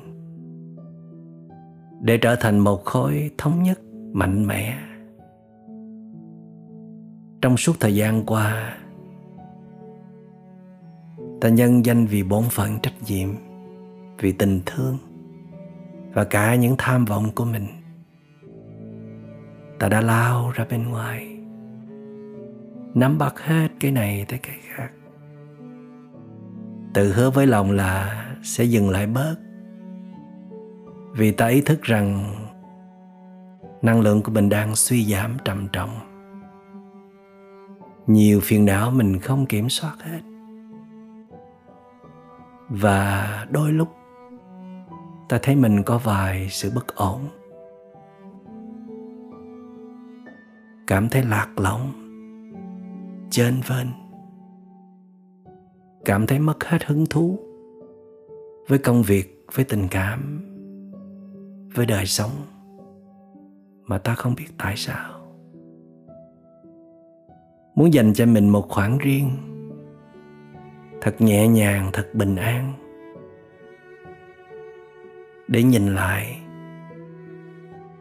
Để 2.02 2.18
trở 2.18 2.36
thành 2.36 2.60
một 2.60 2.86
khối 2.86 3.32
thống 3.38 3.64
nhất, 3.64 3.80
mạnh 4.14 4.48
mẽ. 4.48 4.78
Trong 7.42 7.58
suốt 7.58 7.74
thời 7.80 7.96
gian 7.96 8.26
qua, 8.26 8.78
ta 11.42 11.50
nhân 11.50 11.86
danh 11.86 12.06
vì 12.06 12.24
bổn 12.24 12.44
phận 12.52 12.80
trách 12.84 12.96
nhiệm, 13.08 13.30
vì 14.20 14.32
tình 14.32 14.62
thương 14.66 14.98
và 16.14 16.24
cả 16.24 16.56
những 16.56 16.76
tham 16.78 17.06
vọng 17.06 17.30
của 17.36 17.46
mình 17.46 17.66
ta 19.80 19.88
đã 19.90 20.02
lao 20.02 20.52
ra 20.56 20.66
bên 20.70 20.90
ngoài. 20.90 21.38
Nắm 22.94 23.18
bắt 23.18 23.40
hết 23.40 23.68
cái 23.80 23.92
này 23.92 24.26
tới 24.28 24.40
cái 24.40 24.56
khác. 24.62 24.90
Tự 26.94 27.14
hứa 27.14 27.30
với 27.30 27.48
lòng 27.48 27.72
là 27.72 28.26
sẽ 28.44 28.64
dừng 28.64 28.90
lại 28.90 29.08
bớt. 29.08 29.36
Vì 31.12 31.32
ta 31.32 31.48
ý 31.48 31.62
thức 31.62 31.82
rằng 31.82 32.36
năng 33.82 34.02
lượng 34.02 34.22
của 34.22 34.32
mình 34.32 34.50
đang 34.50 34.76
suy 34.76 35.06
giảm 35.06 35.38
trầm 35.46 35.68
trọng. 35.68 36.00
Nhiều 38.08 38.40
phiền 38.44 38.66
não 38.66 38.92
mình 38.92 39.20
không 39.20 39.46
kiểm 39.46 39.70
soát 39.70 39.96
hết. 40.00 40.20
Và 42.70 43.46
đôi 43.50 43.72
lúc, 43.72 43.96
ta 45.30 45.40
thấy 45.42 45.56
mình 45.56 45.84
có 45.84 45.98
vài 45.98 46.50
sự 46.50 46.72
bất 46.76 46.96
ổn. 46.96 47.22
Cảm 50.88 51.10
thấy 51.10 51.24
lạc 51.24 51.50
lõng, 51.58 51.92
chênh 53.30 53.54
vênh, 53.68 53.88
cảm 56.06 56.28
thấy 56.28 56.40
mất 56.40 56.64
hết 56.64 56.84
hứng 56.86 57.06
thú 57.06 57.40
với 58.68 58.80
công 58.80 59.04
việc, 59.04 59.46
với 59.54 59.66
tình 59.66 59.88
cảm, 59.92 60.42
với 61.76 61.86
đời 61.86 62.06
sống 62.06 62.32
mà 63.84 63.98
ta 63.98 64.16
không 64.16 64.36
biết 64.36 64.48
tại 64.58 64.76
sao. 64.78 65.12
Muốn 67.76 67.94
dành 67.94 68.14
cho 68.14 68.26
mình 68.26 68.50
một 68.50 68.70
khoảng 68.70 68.98
riêng, 68.98 69.30
thật 71.02 71.16
nhẹ 71.20 71.48
nhàng, 71.48 71.90
thật 71.94 72.10
bình 72.14 72.36
an, 72.36 72.74
để 75.48 75.64
nhìn 75.64 75.96
lại, 75.96 76.42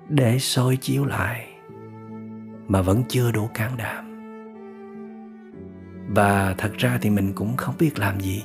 để 0.08 0.38
soi 0.38 0.76
chiếu 0.76 1.04
lại 1.04 1.53
mà 2.68 2.82
vẫn 2.82 3.02
chưa 3.08 3.32
đủ 3.32 3.48
can 3.54 3.76
đảm. 3.76 4.10
Và 6.14 6.54
thật 6.58 6.72
ra 6.78 6.98
thì 7.02 7.10
mình 7.10 7.32
cũng 7.34 7.56
không 7.56 7.74
biết 7.78 7.98
làm 7.98 8.20
gì 8.20 8.44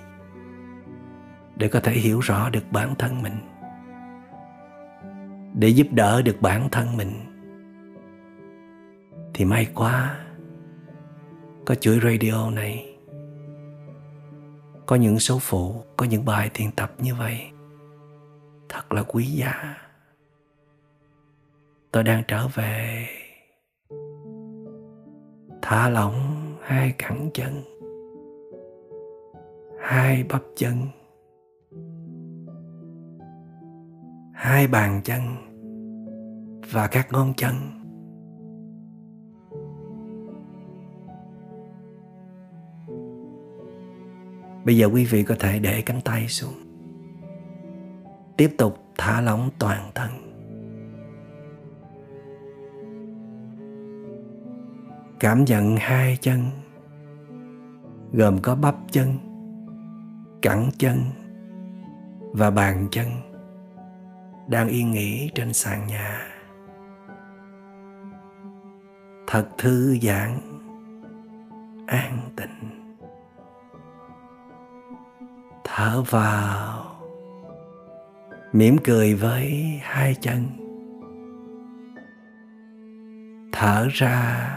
để 1.56 1.68
có 1.68 1.80
thể 1.80 1.92
hiểu 1.92 2.20
rõ 2.20 2.50
được 2.50 2.72
bản 2.72 2.96
thân 2.98 3.22
mình. 3.22 3.38
Để 5.54 5.68
giúp 5.68 5.88
đỡ 5.92 6.22
được 6.22 6.42
bản 6.42 6.70
thân 6.72 6.98
mình, 6.98 7.12
thì 9.34 9.46
may 9.46 9.68
quá 9.76 10.20
có 11.66 11.76
chuỗi 11.76 12.00
radio 12.04 12.50
này, 12.50 12.98
có 14.86 14.96
những 14.96 15.20
số 15.20 15.40
phụ, 15.40 15.84
có 15.98 16.06
những 16.06 16.26
bài 16.26 16.50
thiền 16.54 16.72
tập 16.72 16.92
như 16.98 17.16
vậy. 17.16 17.50
Thật 18.70 18.92
là 18.92 19.04
quý 19.04 19.26
giá. 19.26 19.76
Tôi 21.92 22.04
đang 22.04 22.24
trở 22.28 22.48
về 22.48 23.08
thả 25.70 25.90
lỏng 25.90 26.14
hai 26.62 26.94
cẳng 26.98 27.30
chân, 27.34 27.64
hai 29.80 30.24
bắp 30.24 30.42
chân, 30.56 30.76
hai 34.34 34.68
bàn 34.68 35.02
chân 35.04 35.22
và 36.72 36.88
các 36.88 37.08
ngón 37.12 37.34
chân. 37.38 37.54
Bây 44.66 44.78
giờ 44.78 44.90
quý 44.94 45.06
vị 45.06 45.24
có 45.24 45.36
thể 45.40 45.60
để 45.60 45.84
cánh 45.86 46.02
tay 46.06 46.28
xuống. 46.28 46.54
Tiếp 48.38 48.56
tục 48.58 48.78
thả 48.98 49.22
lỏng 49.22 49.50
toàn 49.60 49.92
thân. 49.96 50.29
Cảm 55.20 55.46
nhận 55.46 55.78
hai 55.78 56.18
chân, 56.22 56.44
gồm 58.14 58.40
có 58.42 58.56
bắp 58.56 58.76
chân, 58.92 59.18
cẳng 60.42 60.70
chân 60.78 60.98
và 62.32 62.52
bàn 62.52 62.88
chân 62.92 63.08
đang 64.48 64.68
yên 64.68 64.92
nghỉ 64.92 65.32
trên 65.36 65.54
sàn 65.54 65.88
nhà. 65.88 66.28
Thật 69.28 69.48
thư 69.58 69.98
giãn, 70.02 70.40
an 71.88 72.20
tịnh. 72.36 72.96
Thở 75.64 76.04
vào, 76.10 76.86
mỉm 78.54 78.78
cười 78.84 79.16
với 79.16 79.80
hai 79.84 80.16
chân. 80.16 80.46
Thở 83.52 83.88
ra 83.92 84.56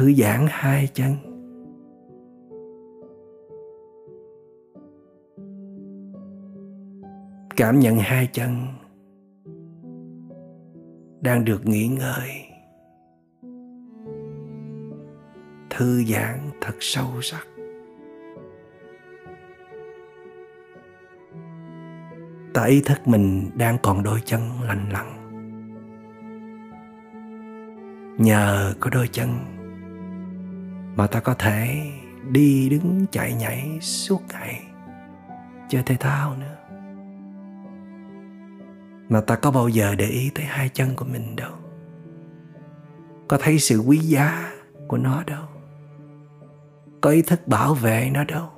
thư 0.00 0.12
giãn 0.12 0.46
hai 0.48 0.88
chân. 0.94 1.16
Cảm 7.56 7.80
nhận 7.80 7.98
hai 7.98 8.28
chân 8.32 8.66
đang 11.20 11.44
được 11.44 11.66
nghỉ 11.66 11.88
ngơi. 11.88 12.30
Thư 15.70 16.04
giãn 16.04 16.50
thật 16.60 16.74
sâu 16.80 17.06
sắc. 17.22 17.46
Ta 22.54 22.64
ý 22.64 22.82
thức 22.84 22.98
mình 23.08 23.50
đang 23.54 23.76
còn 23.82 24.02
đôi 24.02 24.20
chân 24.24 24.40
lành 24.62 24.90
lặn. 24.92 25.06
Nhờ 28.18 28.74
có 28.80 28.90
đôi 28.90 29.08
chân 29.12 29.28
mà 31.00 31.06
ta 31.06 31.20
có 31.20 31.34
thể 31.34 31.90
đi 32.30 32.68
đứng 32.68 33.06
chạy 33.12 33.34
nhảy 33.34 33.78
suốt 33.80 34.22
ngày, 34.32 34.62
chơi 35.68 35.82
thể 35.82 35.96
thao 36.00 36.36
nữa. 36.36 36.56
Mà 39.08 39.20
ta 39.20 39.36
có 39.36 39.50
bao 39.50 39.68
giờ 39.68 39.94
để 39.94 40.06
ý 40.06 40.30
tới 40.34 40.44
hai 40.44 40.68
chân 40.68 40.96
của 40.96 41.04
mình 41.04 41.36
đâu. 41.36 41.52
Có 43.28 43.38
thấy 43.40 43.58
sự 43.58 43.78
quý 43.78 43.98
giá 43.98 44.52
của 44.88 44.96
nó 44.96 45.22
đâu. 45.26 45.44
Có 47.00 47.10
ý 47.10 47.22
thức 47.22 47.48
bảo 47.48 47.74
vệ 47.74 48.10
nó 48.14 48.24
đâu. 48.24 48.48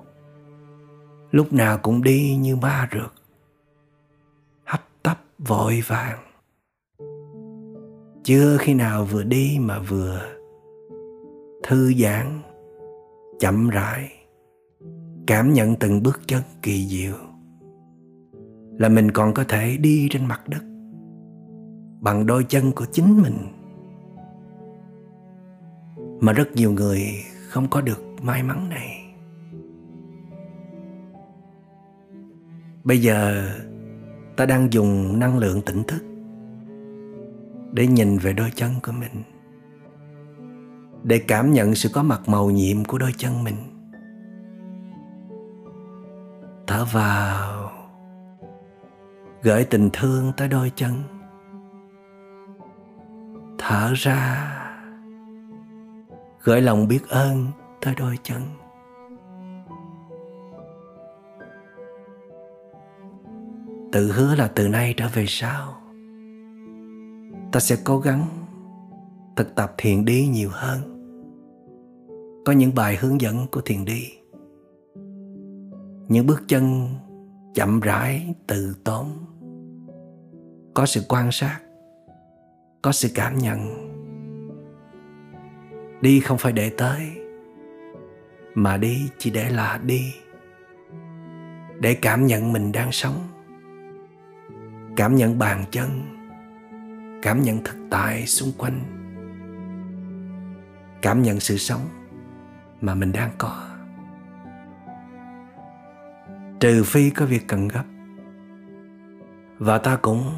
Lúc 1.30 1.52
nào 1.52 1.78
cũng 1.78 2.02
đi 2.02 2.36
như 2.36 2.56
ma 2.56 2.88
rượt, 2.92 3.12
hấp 4.64 4.80
tấp 5.02 5.18
vội 5.38 5.82
vàng. 5.86 6.18
Chưa 8.24 8.56
khi 8.60 8.74
nào 8.74 9.04
vừa 9.04 9.22
đi 9.22 9.58
mà 9.60 9.78
vừa 9.78 10.41
thư 11.62 11.92
giãn, 11.94 12.40
chậm 13.40 13.68
rãi, 13.68 14.12
cảm 15.26 15.52
nhận 15.52 15.76
từng 15.76 16.02
bước 16.02 16.20
chân 16.26 16.42
kỳ 16.62 16.86
diệu. 16.86 17.16
Là 18.78 18.88
mình 18.88 19.10
còn 19.10 19.34
có 19.34 19.44
thể 19.48 19.76
đi 19.76 20.08
trên 20.10 20.26
mặt 20.26 20.48
đất, 20.48 20.62
bằng 22.00 22.26
đôi 22.26 22.44
chân 22.48 22.72
của 22.72 22.84
chính 22.92 23.22
mình. 23.22 23.36
Mà 26.20 26.32
rất 26.32 26.52
nhiều 26.52 26.72
người 26.72 27.00
không 27.48 27.66
có 27.70 27.80
được 27.80 28.02
may 28.22 28.42
mắn 28.42 28.68
này. 28.68 29.14
Bây 32.84 33.02
giờ, 33.02 33.48
ta 34.36 34.46
đang 34.46 34.72
dùng 34.72 35.18
năng 35.18 35.38
lượng 35.38 35.62
tỉnh 35.66 35.82
thức 35.84 36.02
để 37.72 37.86
nhìn 37.86 38.18
về 38.18 38.32
đôi 38.32 38.50
chân 38.54 38.72
của 38.82 38.92
mình 38.92 39.31
để 41.04 41.18
cảm 41.28 41.52
nhận 41.52 41.74
sự 41.74 41.88
có 41.92 42.02
mặt 42.02 42.20
màu 42.26 42.50
nhiệm 42.50 42.84
của 42.84 42.98
đôi 42.98 43.12
chân 43.16 43.44
mình. 43.44 43.56
Thở 46.66 46.84
vào, 46.92 47.70
gửi 49.42 49.64
tình 49.64 49.90
thương 49.92 50.32
tới 50.36 50.48
đôi 50.48 50.72
chân. 50.76 50.92
Thở 53.58 53.92
ra, 53.96 54.48
gửi 56.42 56.60
lòng 56.60 56.88
biết 56.88 57.08
ơn 57.08 57.46
tới 57.80 57.94
đôi 57.98 58.18
chân. 58.22 58.42
Tự 63.92 64.12
hứa 64.12 64.34
là 64.34 64.48
từ 64.54 64.68
nay 64.68 64.94
trở 64.96 65.08
về 65.14 65.24
sau, 65.28 65.74
ta 67.52 67.60
sẽ 67.60 67.76
cố 67.84 67.98
gắng 67.98 68.26
thực 69.36 69.54
tập 69.54 69.74
thiền 69.78 70.04
đi 70.04 70.28
nhiều 70.32 70.50
hơn 70.52 70.91
có 72.44 72.52
những 72.52 72.74
bài 72.74 72.96
hướng 72.96 73.20
dẫn 73.20 73.46
của 73.50 73.60
thiền 73.60 73.84
đi. 73.84 74.12
Những 76.08 76.26
bước 76.26 76.42
chân 76.48 76.88
chậm 77.54 77.80
rãi 77.80 78.34
từ 78.46 78.76
tốn. 78.84 79.08
Có 80.74 80.86
sự 80.86 81.02
quan 81.08 81.32
sát, 81.32 81.60
có 82.82 82.92
sự 82.92 83.08
cảm 83.14 83.38
nhận. 83.38 83.88
Đi 86.00 86.20
không 86.20 86.38
phải 86.38 86.52
để 86.52 86.70
tới, 86.70 87.00
mà 88.54 88.76
đi 88.76 89.08
chỉ 89.18 89.30
để 89.30 89.50
là 89.50 89.80
đi. 89.84 90.14
Để 91.80 91.94
cảm 91.94 92.26
nhận 92.26 92.52
mình 92.52 92.72
đang 92.72 92.92
sống. 92.92 93.28
Cảm 94.96 95.16
nhận 95.16 95.38
bàn 95.38 95.64
chân, 95.70 95.88
cảm 97.22 97.42
nhận 97.42 97.64
thực 97.64 97.76
tại 97.90 98.26
xung 98.26 98.52
quanh. 98.58 98.80
Cảm 101.02 101.22
nhận 101.22 101.40
sự 101.40 101.56
sống 101.56 101.80
mà 102.82 102.94
mình 102.94 103.12
đang 103.12 103.30
có. 103.38 103.68
Trừ 106.60 106.82
phi 106.86 107.10
có 107.10 107.26
việc 107.26 107.42
cần 107.48 107.68
gấp, 107.68 107.84
và 109.58 109.78
ta 109.78 109.96
cũng 110.02 110.32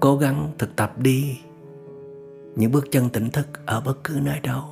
cố 0.00 0.16
gắng 0.16 0.52
thực 0.58 0.76
tập 0.76 0.98
đi 0.98 1.40
những 2.56 2.72
bước 2.72 2.84
chân 2.90 3.08
tỉnh 3.08 3.30
thức 3.30 3.66
ở 3.66 3.80
bất 3.80 4.04
cứ 4.04 4.20
nơi 4.22 4.40
đâu. 4.40 4.64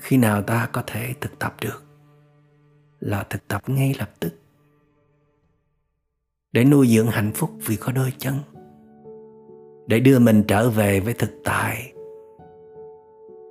Khi 0.00 0.16
nào 0.16 0.42
ta 0.42 0.68
có 0.72 0.82
thể 0.86 1.14
thực 1.20 1.38
tập 1.38 1.54
được 1.60 1.84
là 3.00 3.26
thực 3.30 3.48
tập 3.48 3.62
ngay 3.66 3.94
lập 3.98 4.10
tức, 4.20 4.34
để 6.52 6.64
nuôi 6.64 6.88
dưỡng 6.88 7.06
hạnh 7.06 7.32
phúc 7.34 7.50
vì 7.66 7.76
có 7.76 7.92
đôi 7.92 8.12
chân, 8.18 8.34
để 9.86 10.00
đưa 10.00 10.18
mình 10.18 10.44
trở 10.48 10.70
về 10.70 11.00
với 11.00 11.14
thực 11.14 11.30
tại 11.44 11.91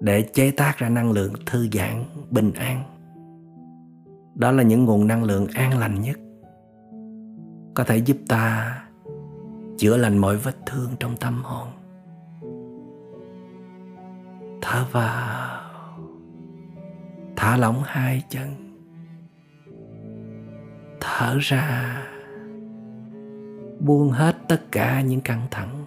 để 0.01 0.21
chế 0.21 0.51
tác 0.51 0.77
ra 0.77 0.89
năng 0.89 1.11
lượng 1.11 1.33
thư 1.45 1.67
giãn, 1.71 2.03
bình 2.31 2.51
an. 2.53 2.83
Đó 4.35 4.51
là 4.51 4.63
những 4.63 4.85
nguồn 4.85 5.07
năng 5.07 5.23
lượng 5.23 5.47
an 5.53 5.79
lành 5.79 6.01
nhất, 6.01 6.19
có 7.73 7.83
thể 7.83 7.97
giúp 7.97 8.17
ta 8.27 8.77
chữa 9.77 9.97
lành 9.97 10.17
mọi 10.17 10.37
vết 10.37 10.55
thương 10.65 10.89
trong 10.99 11.15
tâm 11.17 11.43
hồn. 11.43 11.67
Thở 14.61 14.85
vào, 14.91 15.61
thả 17.35 17.57
lỏng 17.57 17.81
hai 17.85 18.23
chân, 18.29 18.47
thở 20.99 21.37
ra, 21.39 22.01
buông 23.79 24.09
hết 24.11 24.35
tất 24.47 24.61
cả 24.71 25.01
những 25.01 25.21
căng 25.21 25.47
thẳng 25.51 25.85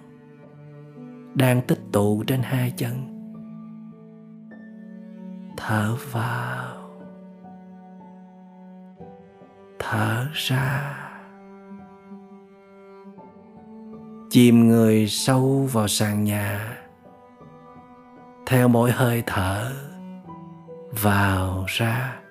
đang 1.34 1.62
tích 1.62 1.80
tụ 1.92 2.22
trên 2.26 2.40
hai 2.42 2.72
chân 2.76 3.13
thở 5.56 5.96
vào. 6.12 6.90
Thở 9.78 10.26
ra. 10.32 10.94
Chìm 14.30 14.68
người 14.68 15.08
sâu 15.08 15.68
vào 15.72 15.88
sàn 15.88 16.24
nhà. 16.24 16.78
Theo 18.46 18.68
mỗi 18.68 18.90
hơi 18.90 19.22
thở, 19.26 19.72
vào 21.02 21.64
ra. 21.68 22.23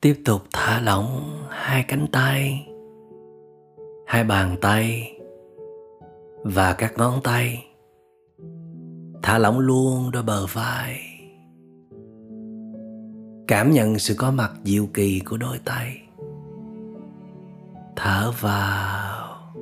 Tiếp 0.00 0.22
tục 0.24 0.42
thả 0.52 0.80
lỏng 0.80 1.38
hai 1.50 1.84
cánh 1.88 2.06
tay, 2.12 2.66
hai 4.06 4.24
bàn 4.24 4.56
tay 4.60 5.12
và 6.42 6.74
các 6.74 6.92
ngón 6.96 7.20
tay. 7.24 7.66
Thả 9.22 9.38
lỏng 9.38 9.58
luôn 9.58 10.10
đôi 10.10 10.22
bờ 10.22 10.46
vai. 10.46 11.00
Cảm 13.48 13.72
nhận 13.72 13.98
sự 13.98 14.14
có 14.18 14.30
mặt 14.30 14.52
diệu 14.64 14.86
kỳ 14.94 15.20
của 15.20 15.36
đôi 15.36 15.58
tay. 15.64 16.02
Thở 17.96 18.32
vào. 18.40 19.54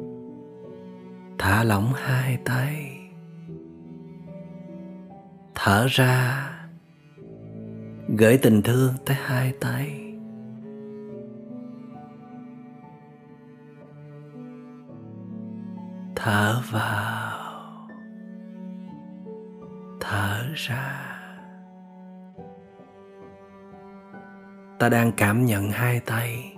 Thả 1.39 1.65
lỏng 1.65 1.93
hai 1.95 2.39
tay. 2.45 2.99
Thở 5.55 5.87
ra. 5.91 6.51
Gửi 8.19 8.39
tình 8.39 8.63
thương 8.63 8.93
tới 9.05 9.17
hai 9.21 9.53
tay. 9.61 10.06
Vào 16.71 17.37
thở 20.01 20.43
ra. 20.55 21.03
Ta 24.79 24.89
đang 24.89 25.13
cảm 25.13 25.45
nhận 25.45 25.71
hai 25.71 26.01
tay 26.01 26.57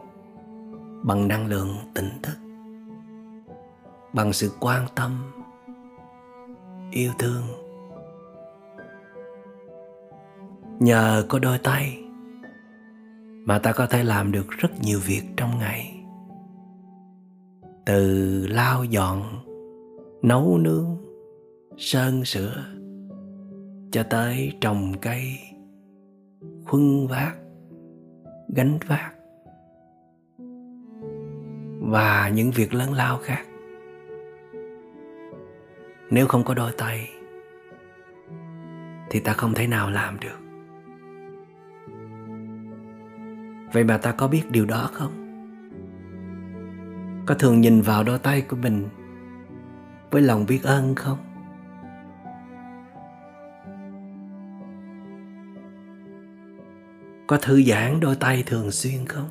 bằng 1.02 1.28
năng 1.28 1.46
lượng 1.46 1.76
tỉnh 1.94 2.10
thức, 2.22 2.36
bằng 4.12 4.32
sự 4.32 4.52
quan 4.60 4.86
tâm, 4.94 5.32
yêu 6.90 7.12
thương. 7.18 7.42
Nhờ 10.78 11.26
có 11.28 11.38
đôi 11.38 11.58
tay 11.58 12.04
mà 13.44 13.58
ta 13.58 13.72
có 13.72 13.86
thể 13.86 14.04
làm 14.04 14.32
được 14.32 14.48
rất 14.48 14.68
nhiều 14.80 15.00
việc 15.04 15.22
trong 15.36 15.58
ngày, 15.58 16.04
từ 17.86 18.46
lau 18.46 18.84
dọn 18.84 19.47
nấu 20.22 20.58
nướng, 20.58 20.96
sơn 21.76 22.24
sửa 22.24 22.64
cho 23.90 24.02
tới 24.02 24.52
trồng 24.60 24.92
cây, 25.00 25.38
khuân 26.66 27.06
vác, 27.06 27.36
gánh 28.54 28.78
vác 28.86 29.14
và 31.80 32.28
những 32.28 32.50
việc 32.50 32.74
lớn 32.74 32.92
lao 32.92 33.18
khác. 33.18 33.44
Nếu 36.10 36.26
không 36.26 36.44
có 36.44 36.54
đôi 36.54 36.72
tay, 36.78 37.10
thì 39.10 39.20
ta 39.20 39.32
không 39.32 39.54
thể 39.54 39.66
nào 39.66 39.90
làm 39.90 40.16
được. 40.20 40.38
Vậy 43.72 43.84
mà 43.84 43.98
ta 43.98 44.12
có 44.12 44.28
biết 44.28 44.42
điều 44.50 44.64
đó 44.66 44.90
không? 44.92 45.12
Có 47.26 47.34
thường 47.34 47.60
nhìn 47.60 47.80
vào 47.80 48.04
đôi 48.04 48.18
tay 48.18 48.40
của 48.40 48.56
mình 48.56 48.88
với 50.10 50.22
lòng 50.22 50.46
biết 50.46 50.62
ơn 50.62 50.94
không? 50.94 51.18
Có 57.26 57.38
thư 57.42 57.62
giãn 57.62 58.00
đôi 58.00 58.16
tay 58.16 58.42
thường 58.46 58.70
xuyên 58.70 59.06
không? 59.06 59.28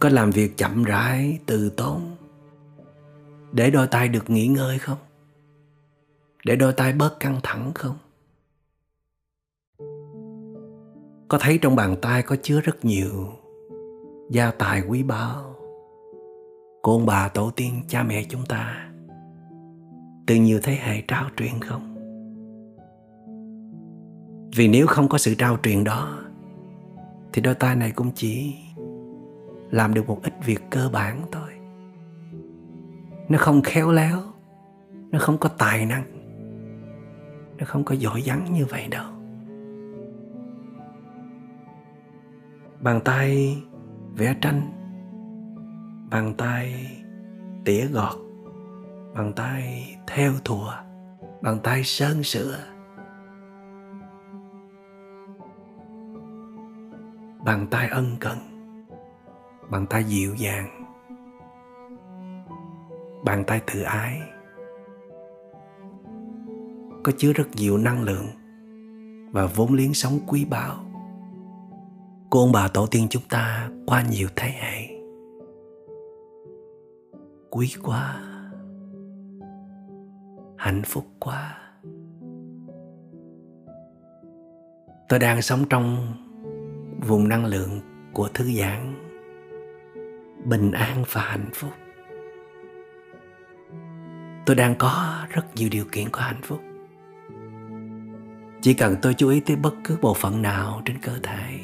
Có 0.00 0.08
làm 0.08 0.30
việc 0.30 0.56
chậm 0.56 0.84
rãi 0.84 1.38
từ 1.46 1.70
tốn 1.70 2.16
để 3.52 3.70
đôi 3.70 3.86
tay 3.86 4.08
được 4.08 4.30
nghỉ 4.30 4.46
ngơi 4.46 4.78
không? 4.78 4.98
Để 6.44 6.56
đôi 6.56 6.72
tay 6.72 6.92
bớt 6.92 7.20
căng 7.20 7.40
thẳng 7.42 7.72
không? 7.74 7.96
Có 11.28 11.38
thấy 11.38 11.58
trong 11.62 11.76
bàn 11.76 11.96
tay 12.02 12.22
có 12.22 12.36
chứa 12.42 12.60
rất 12.60 12.84
nhiều 12.84 13.28
gia 14.30 14.50
tài 14.50 14.82
quý 14.88 15.02
báu? 15.02 15.53
Của 16.84 16.92
ông 16.92 17.06
bà 17.06 17.28
tổ 17.28 17.50
tiên 17.50 17.82
cha 17.88 18.02
mẹ 18.02 18.24
chúng 18.28 18.46
ta 18.46 18.90
từ 20.26 20.34
nhiều 20.34 20.60
thế 20.62 20.74
hệ 20.74 21.00
trao 21.08 21.24
truyền 21.36 21.60
không? 21.60 21.94
Vì 24.56 24.68
nếu 24.68 24.86
không 24.86 25.08
có 25.08 25.18
sự 25.18 25.34
trao 25.34 25.56
truyền 25.62 25.84
đó, 25.84 26.18
thì 27.32 27.42
đôi 27.42 27.54
tay 27.54 27.76
này 27.76 27.90
cũng 27.90 28.10
chỉ 28.14 28.54
làm 29.70 29.94
được 29.94 30.08
một 30.08 30.20
ít 30.22 30.32
việc 30.44 30.60
cơ 30.70 30.88
bản 30.92 31.20
thôi. 31.32 31.50
Nó 33.28 33.38
không 33.38 33.62
khéo 33.62 33.92
léo, 33.92 34.18
nó 35.10 35.18
không 35.18 35.38
có 35.38 35.48
tài 35.48 35.86
năng, 35.86 36.04
nó 37.58 37.64
không 37.66 37.84
có 37.84 37.94
giỏi 37.94 38.22
vắng 38.24 38.52
như 38.52 38.64
vậy 38.64 38.88
đâu. 38.90 39.06
Bàn 42.80 43.00
tay 43.04 43.56
vẽ 44.16 44.36
tranh 44.40 44.73
bàn 46.14 46.34
tay 46.38 46.86
tỉa 47.64 47.86
gọt 47.86 48.14
bàn 49.14 49.32
tay 49.36 49.96
theo 50.06 50.32
thùa 50.44 50.72
bàn 51.42 51.58
tay 51.62 51.84
sơn 51.84 52.22
sửa 52.22 52.58
bàn 57.44 57.66
tay 57.70 57.88
ân 57.88 58.16
cần 58.20 58.38
bàn 59.70 59.86
tay 59.86 60.04
dịu 60.04 60.34
dàng 60.34 60.84
bàn 63.24 63.44
tay 63.46 63.60
tự 63.72 63.82
ái. 63.82 64.20
Có 67.04 67.12
chứa 67.18 67.32
rất 67.32 67.48
nhiều 67.52 67.78
năng 67.78 68.02
lượng 68.02 68.26
và 69.32 69.46
vốn 69.46 69.74
liếng 69.74 69.94
sống 69.94 70.18
quý 70.26 70.44
báu. 70.44 70.76
Của 72.30 72.40
ông 72.40 72.52
bà 72.52 72.68
tổ 72.68 72.86
tiên 72.86 73.06
chúng 73.10 73.22
ta 73.28 73.70
qua 73.86 74.02
nhiều 74.10 74.28
thế 74.36 74.48
hệ 74.48 74.93
quý 77.56 77.74
quá, 77.82 78.20
hạnh 80.58 80.82
phúc 80.86 81.06
quá. 81.18 81.58
Tôi 85.08 85.18
đang 85.18 85.42
sống 85.42 85.64
trong 85.70 86.14
vùng 87.08 87.28
năng 87.28 87.46
lượng 87.46 87.80
của 88.12 88.28
thư 88.28 88.44
giãn, 88.52 88.94
bình 90.44 90.72
an 90.72 91.04
và 91.12 91.20
hạnh 91.20 91.50
phúc. 91.54 91.70
Tôi 94.46 94.56
đang 94.56 94.74
có 94.78 95.24
rất 95.30 95.54
nhiều 95.54 95.68
điều 95.72 95.84
kiện 95.92 96.10
của 96.10 96.20
hạnh 96.20 96.42
phúc. 96.42 96.60
Chỉ 98.62 98.74
cần 98.74 98.96
tôi 99.02 99.14
chú 99.14 99.28
ý 99.28 99.40
tới 99.40 99.56
bất 99.56 99.74
cứ 99.84 99.98
bộ 100.02 100.14
phận 100.14 100.42
nào 100.42 100.82
trên 100.84 100.98
cơ 101.02 101.12
thể 101.22 101.60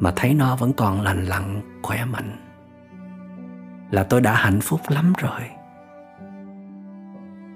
mà 0.00 0.12
thấy 0.16 0.34
nó 0.34 0.56
vẫn 0.56 0.72
còn 0.72 1.00
lành 1.00 1.24
lặn, 1.24 1.60
khỏe 1.82 2.04
mạnh 2.04 2.45
là 3.90 4.04
tôi 4.04 4.20
đã 4.20 4.34
hạnh 4.34 4.60
phúc 4.60 4.80
lắm 4.88 5.12
rồi. 5.18 5.40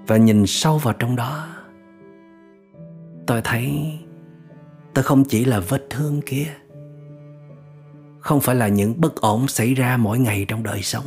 Và 0.07 0.17
nhìn 0.17 0.43
sâu 0.47 0.77
vào 0.77 0.93
trong 0.93 1.15
đó, 1.15 1.47
tôi 3.27 3.41
thấy 3.43 3.97
tôi 4.93 5.03
không 5.03 5.23
chỉ 5.23 5.45
là 5.45 5.59
vết 5.59 5.87
thương 5.89 6.21
kia, 6.25 6.47
không 8.19 8.39
phải 8.39 8.55
là 8.55 8.67
những 8.67 9.01
bất 9.01 9.15
ổn 9.15 9.47
xảy 9.47 9.73
ra 9.73 9.97
mỗi 9.97 10.19
ngày 10.19 10.45
trong 10.47 10.63
đời 10.63 10.81
sống, 10.81 11.05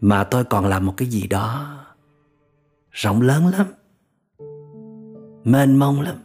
mà 0.00 0.24
tôi 0.24 0.44
còn 0.44 0.66
là 0.66 0.78
một 0.78 0.94
cái 0.96 1.08
gì 1.08 1.26
đó 1.26 1.76
rộng 2.90 3.22
lớn 3.22 3.46
lắm, 3.46 3.66
mênh 5.44 5.76
mông 5.76 6.00
lắm, 6.00 6.16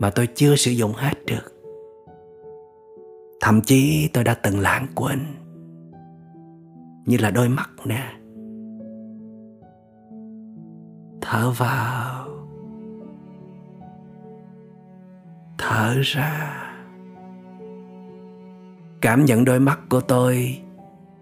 mà 0.00 0.10
tôi 0.10 0.26
chưa 0.34 0.56
sử 0.56 0.70
dụng 0.70 0.92
hết 0.92 1.14
được 1.26 1.51
thậm 3.42 3.60
chí 3.60 4.08
tôi 4.12 4.24
đã 4.24 4.34
từng 4.34 4.58
lãng 4.60 4.86
quên. 4.94 5.18
Như 7.06 7.16
là 7.20 7.30
đôi 7.30 7.48
mắt 7.48 7.70
nè. 7.84 8.12
Thở 11.20 11.50
vào. 11.50 12.28
Thở 15.58 15.94
ra. 16.02 16.58
Cảm 19.00 19.24
nhận 19.24 19.44
đôi 19.44 19.60
mắt 19.60 19.80
của 19.88 20.00
tôi 20.00 20.58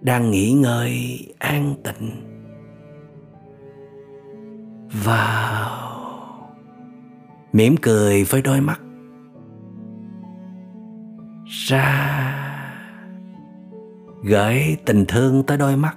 đang 0.01 0.31
nghỉ 0.31 0.53
ngơi, 0.53 1.19
an 1.39 1.75
tịnh. 1.85 2.11
Vào. 5.05 5.71
Mỉm 7.53 7.77
cười 7.83 8.25
với 8.25 8.43
đôi 8.43 8.61
mắt 8.61 8.81
ra. 11.71 12.37
Gửi 14.23 14.77
tình 14.85 15.05
thương 15.09 15.43
tới 15.43 15.59
đôi 15.59 15.77
mắt. 15.77 15.97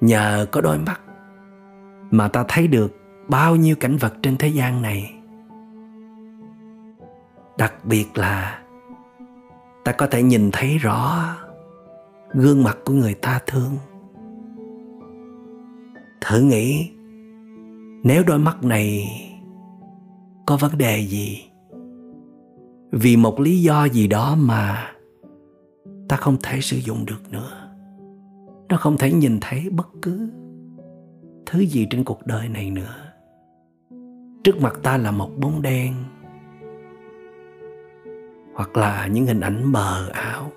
Nhờ 0.00 0.46
có 0.52 0.60
đôi 0.60 0.78
mắt 0.78 1.00
mà 2.10 2.28
ta 2.28 2.44
thấy 2.48 2.68
được 2.68 2.96
bao 3.28 3.56
nhiêu 3.56 3.76
cảnh 3.80 3.96
vật 3.96 4.14
trên 4.22 4.36
thế 4.36 4.48
gian 4.48 4.82
này. 4.82 5.14
Đặc 7.58 7.74
biệt 7.84 8.06
là 8.14 8.62
ta 9.84 9.92
có 9.92 10.06
thể 10.06 10.22
nhìn 10.22 10.50
thấy 10.52 10.78
rõ 10.78 11.24
gương 12.34 12.62
mặt 12.62 12.78
của 12.84 12.92
người 12.92 13.14
ta 13.14 13.40
thương. 13.46 13.76
Thử 16.20 16.40
nghĩ, 16.40 16.90
nếu 18.04 18.22
đôi 18.26 18.38
mắt 18.38 18.64
này 18.64 19.08
có 20.46 20.56
vấn 20.56 20.78
đề 20.78 20.98
gì? 20.98 21.47
Vì 22.90 23.16
một 23.16 23.40
lý 23.40 23.62
do 23.62 23.84
gì 23.84 24.06
đó 24.06 24.36
mà 24.38 24.92
ta 26.08 26.16
không 26.16 26.36
thể 26.42 26.60
sử 26.60 26.76
dụng 26.76 27.06
được 27.06 27.32
nữa. 27.32 27.70
Nó 28.68 28.76
không 28.76 28.98
thể 28.98 29.12
nhìn 29.12 29.38
thấy 29.40 29.70
bất 29.70 29.88
cứ 30.02 30.30
thứ 31.46 31.58
gì 31.60 31.86
trên 31.90 32.04
cuộc 32.04 32.26
đời 32.26 32.48
này 32.48 32.70
nữa. 32.70 32.94
Trước 34.44 34.60
mặt 34.60 34.78
ta 34.82 34.96
là 34.96 35.10
một 35.10 35.30
bóng 35.36 35.62
đen, 35.62 35.94
hoặc 38.54 38.76
là 38.76 39.06
những 39.06 39.26
hình 39.26 39.40
ảnh 39.40 39.72
mờ 39.72 40.08
ảo. 40.12 40.52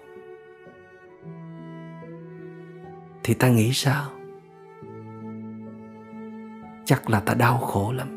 Thì 3.24 3.34
ta 3.34 3.50
nghĩ 3.50 3.74
sao? 3.74 4.10
Chắc 6.86 7.10
là 7.10 7.20
ta 7.20 7.34
đau 7.34 7.58
khổ 7.58 7.94
lắm. 7.94 8.08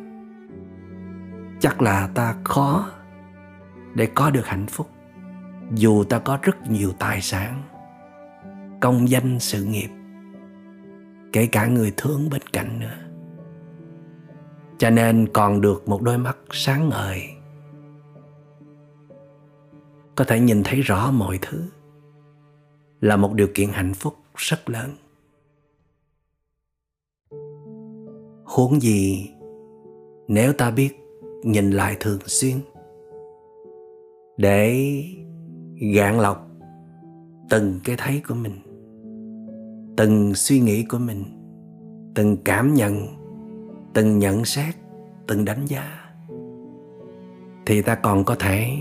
Chắc 1.61 1.83
là 1.83 2.09
ta 2.15 2.35
khó 2.45 2.91
để 3.95 4.09
có 4.15 4.31
được 4.31 4.47
hạnh 4.47 4.67
phúc. 4.67 4.89
Dù 5.75 6.05
ta 6.05 6.19
có 6.19 6.39
rất 6.43 6.57
nhiều 6.71 6.93
tài 6.99 7.21
sản, 7.21 7.63
công 8.81 9.09
danh 9.09 9.39
sự 9.41 9.65
nghiệp, 9.65 9.89
kể 11.33 11.47
cả 11.47 11.67
người 11.67 11.93
thương 11.97 12.31
bên 12.31 12.43
cạnh 12.53 12.81
nữa. 12.81 12.99
Cho 14.79 14.91
nên 14.91 15.29
còn 15.33 15.61
được 15.61 15.89
một 15.89 16.03
đôi 16.03 16.19
mắt 16.19 16.37
sáng 16.51 16.89
ngời. 16.89 17.23
Có 20.15 20.25
thể 20.25 20.41
nhìn 20.41 20.63
thấy 20.65 20.81
rõ 20.81 21.11
mọi 21.11 21.39
thứ 21.43 21.63
là 23.01 23.17
một 23.17 23.35
điều 23.35 23.49
kiện 23.55 23.69
hạnh 23.73 23.95
phúc 23.95 24.17
rất 24.37 24.71
lớn. 24.71 24.97
Huống 28.45 28.81
gì, 28.81 29.31
nếu 30.29 30.53
ta 30.53 30.71
biết 30.71 30.97
nhìn 31.43 31.71
lại 31.71 31.97
thường 32.01 32.19
xuyên 32.27 32.61
để 34.37 35.03
gạn 35.95 36.21
lọc 36.21 36.49
từng 37.51 37.81
cái 37.85 37.97
thấy 37.99 38.23
của 38.29 38.35
mình, 38.35 38.53
từng 39.97 40.35
suy 40.35 40.61
nghĩ 40.61 40.85
của 40.85 40.99
mình, 40.99 41.25
từng 42.15 42.37
cảm 42.45 42.75
nhận, 42.75 43.07
từng 43.95 44.19
nhận 44.19 44.45
xét, 44.45 44.75
từng 45.27 45.45
đánh 45.45 45.67
giá. 45.67 46.11
Thì 47.67 47.83
ta 47.83 47.95
còn 47.95 48.25
có 48.25 48.35
thể 48.35 48.77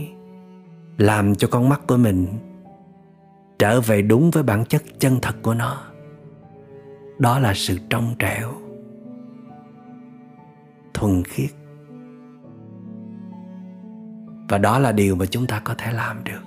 làm 0.97 1.35
cho 1.35 1.47
con 1.51 1.69
mắt 1.69 1.81
của 1.87 1.97
mình 1.97 2.27
trở 3.59 3.81
về 3.81 4.01
đúng 4.01 4.31
với 4.31 4.43
bản 4.43 4.65
chất 4.65 4.83
chân 4.99 5.17
thật 5.21 5.35
của 5.41 5.53
nó. 5.53 5.83
Đó 7.19 7.39
là 7.39 7.53
sự 7.55 7.77
trong 7.89 8.15
trẻo, 8.19 8.51
thuần 10.93 11.23
khiết 11.23 11.49
và 14.53 14.59
đó 14.59 14.79
là 14.79 14.91
điều 14.91 15.15
mà 15.15 15.25
chúng 15.25 15.47
ta 15.47 15.61
có 15.63 15.75
thể 15.77 15.91
làm 15.91 16.23
được. 16.23 16.41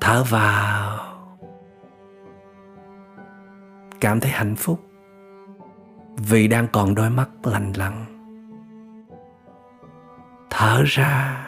Thở 0.00 0.24
vào. 0.28 0.98
Cảm 4.00 4.20
thấy 4.20 4.30
hạnh 4.30 4.56
phúc. 4.56 4.80
Vì 6.16 6.48
đang 6.48 6.66
còn 6.72 6.94
đôi 6.94 7.10
mắt 7.10 7.28
lành 7.42 7.72
lặn 7.76 8.04
thở 10.50 10.82
ra. 10.86 11.46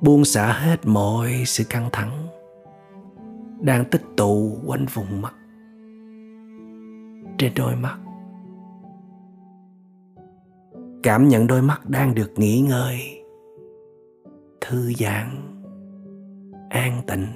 Buông 0.00 0.24
xả 0.24 0.52
hết 0.52 0.86
mọi 0.86 1.44
sự 1.46 1.64
căng 1.64 1.88
thẳng 1.92 2.26
đang 3.60 3.84
tích 3.84 4.02
tụ 4.16 4.58
quanh 4.66 4.86
vùng 4.86 5.22
mắt. 5.22 5.34
Trên 7.38 7.52
đôi 7.56 7.76
mắt 7.76 7.96
cảm 11.04 11.28
nhận 11.28 11.46
đôi 11.46 11.62
mắt 11.62 11.88
đang 11.88 12.14
được 12.14 12.32
nghỉ 12.36 12.60
ngơi. 12.60 13.24
Thư 14.60 14.92
giãn 14.98 15.30
an 16.70 17.02
tịnh. 17.06 17.26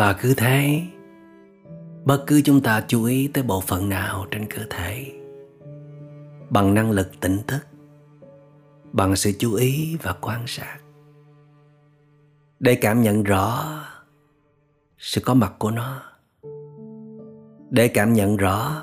Và 0.00 0.12
cứ 0.12 0.34
thế, 0.36 0.82
bất 2.04 2.24
cứ 2.26 2.40
chúng 2.44 2.60
ta 2.60 2.84
chú 2.88 3.04
ý 3.04 3.28
tới 3.34 3.44
bộ 3.44 3.60
phận 3.60 3.88
nào 3.88 4.26
trên 4.30 4.46
cơ 4.46 4.62
thể, 4.70 5.12
bằng 6.50 6.74
năng 6.74 6.90
lực 6.90 7.20
tỉnh 7.20 7.38
thức, 7.46 7.60
bằng 8.92 9.16
sự 9.16 9.32
chú 9.38 9.54
ý 9.54 9.96
và 10.02 10.14
quan 10.20 10.44
sát, 10.46 10.78
để 12.60 12.74
cảm 12.74 13.02
nhận 13.02 13.22
rõ 13.22 13.64
sự 14.98 15.20
có 15.24 15.34
mặt 15.34 15.52
của 15.58 15.70
nó, 15.70 16.02
để 17.70 17.88
cảm 17.88 18.12
nhận 18.12 18.36
rõ 18.36 18.82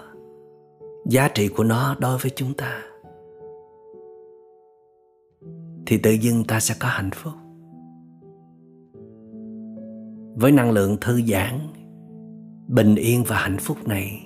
giá 1.09 1.27
trị 1.27 1.47
của 1.47 1.63
nó 1.63 1.95
đối 1.99 2.17
với 2.17 2.31
chúng 2.35 2.53
ta, 2.53 2.81
thì 5.85 5.97
tự 5.97 6.11
dưng 6.11 6.43
ta 6.43 6.59
sẽ 6.59 6.75
có 6.79 6.87
hạnh 6.87 7.11
phúc 7.11 7.33
với 10.39 10.51
năng 10.51 10.71
lượng 10.71 10.97
thư 11.01 11.21
giãn, 11.21 11.59
bình 12.67 12.95
yên 12.95 13.23
và 13.27 13.37
hạnh 13.37 13.57
phúc 13.57 13.87
này. 13.87 14.25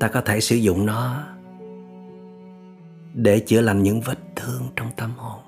Ta 0.00 0.08
có 0.08 0.20
thể 0.20 0.40
sử 0.40 0.56
dụng 0.56 0.86
nó 0.86 1.26
để 3.14 3.40
chữa 3.40 3.60
lành 3.60 3.82
những 3.82 4.00
vết 4.00 4.18
thương 4.36 4.62
trong 4.76 4.88
tâm 4.96 5.10
hồn, 5.16 5.40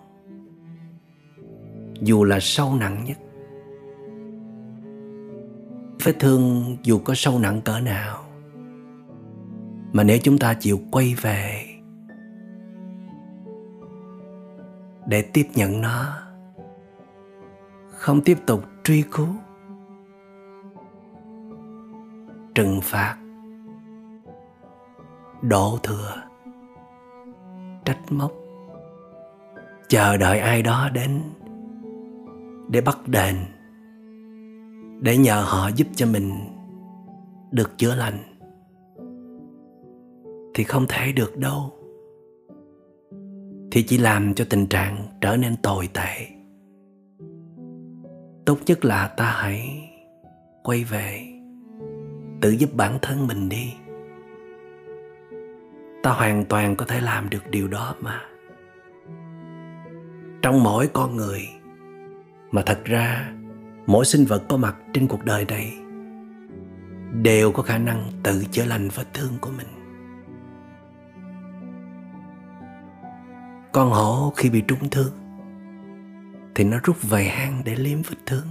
dù 2.00 2.24
là 2.24 2.38
sâu 2.40 2.74
nặng 2.74 3.04
nhất. 3.04 3.18
Vết 6.04 6.16
thương 6.20 6.76
dù 6.82 6.98
có 6.98 7.14
sâu 7.16 7.38
nặng 7.38 7.60
cỡ 7.64 7.80
nào, 7.80 8.24
mà 9.92 10.04
nếu 10.04 10.18
chúng 10.22 10.38
ta 10.38 10.54
chịu 10.54 10.80
quay 10.90 11.14
về 11.22 11.64
để 15.06 15.22
tiếp 15.22 15.46
nhận 15.54 15.80
nó 15.80 16.21
không 18.02 18.20
tiếp 18.20 18.38
tục 18.46 18.64
truy 18.84 19.02
cứu. 19.02 19.28
Trừng 22.54 22.80
phạt. 22.82 23.16
Đổ 25.42 25.78
thừa. 25.82 26.14
Trách 27.84 27.98
móc. 28.10 28.32
Chờ 29.88 30.16
đợi 30.16 30.38
ai 30.38 30.62
đó 30.62 30.88
đến 30.92 31.22
để 32.70 32.80
bắt 32.80 32.98
đền, 33.06 33.36
để 35.00 35.16
nhờ 35.16 35.44
họ 35.46 35.68
giúp 35.68 35.86
cho 35.94 36.06
mình 36.06 36.32
được 37.50 37.78
chữa 37.78 37.94
lành. 37.94 38.18
Thì 40.54 40.64
không 40.64 40.86
thể 40.88 41.12
được 41.12 41.36
đâu. 41.36 41.72
Thì 43.70 43.82
chỉ 43.82 43.98
làm 43.98 44.34
cho 44.34 44.44
tình 44.50 44.66
trạng 44.66 45.06
trở 45.20 45.36
nên 45.36 45.56
tồi 45.56 45.88
tệ 45.92 46.41
tốt 48.44 48.58
nhất 48.66 48.84
là 48.84 49.08
ta 49.08 49.24
hãy 49.24 49.90
quay 50.62 50.84
về, 50.84 51.26
tự 52.40 52.50
giúp 52.50 52.70
bản 52.74 52.98
thân 53.02 53.26
mình 53.26 53.48
đi. 53.48 53.74
Ta 56.02 56.10
hoàn 56.10 56.44
toàn 56.44 56.76
có 56.76 56.84
thể 56.84 57.00
làm 57.00 57.30
được 57.30 57.50
điều 57.50 57.68
đó 57.68 57.94
mà. 58.00 58.20
Trong 60.42 60.62
mỗi 60.62 60.88
con 60.92 61.16
người, 61.16 61.48
mà 62.50 62.62
thật 62.66 62.80
ra, 62.84 63.32
mỗi 63.86 64.04
sinh 64.04 64.24
vật 64.24 64.42
có 64.48 64.56
mặt 64.56 64.76
trên 64.92 65.08
cuộc 65.08 65.24
đời 65.24 65.44
này, 65.44 65.74
đều 67.22 67.52
có 67.52 67.62
khả 67.62 67.78
năng 67.78 68.04
tự 68.22 68.44
chữa 68.50 68.64
lành 68.64 68.88
vết 68.88 69.14
thương 69.14 69.32
của 69.40 69.50
mình. 69.56 69.66
Con 73.72 73.90
hổ 73.90 74.32
khi 74.36 74.50
bị 74.50 74.62
trúng 74.68 74.90
thương 74.90 75.21
thì 76.54 76.64
nó 76.64 76.78
rút 76.82 76.96
về 77.02 77.24
hang 77.24 77.62
để 77.64 77.74
liếm 77.76 78.02
vết 78.02 78.16
thương. 78.26 78.46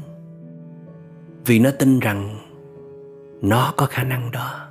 Vì 1.46 1.60
nó 1.60 1.70
tin 1.80 2.00
rằng 2.00 2.38
nó 3.42 3.74
có 3.78 3.86
khả 3.86 4.04
năng 4.04 4.32
đó. 4.32 4.68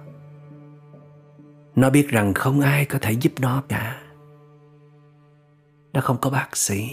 Nó 1.77 1.91
biết 1.91 2.09
rằng 2.09 2.35
không 2.35 2.61
ai 2.61 2.85
có 2.85 2.99
thể 3.03 3.13
giúp 3.13 3.33
nó 3.41 3.63
cả. 3.69 4.03
Nó 5.93 6.01
không 6.01 6.17
có 6.21 6.31
bác 6.31 6.57
sĩ. 6.57 6.89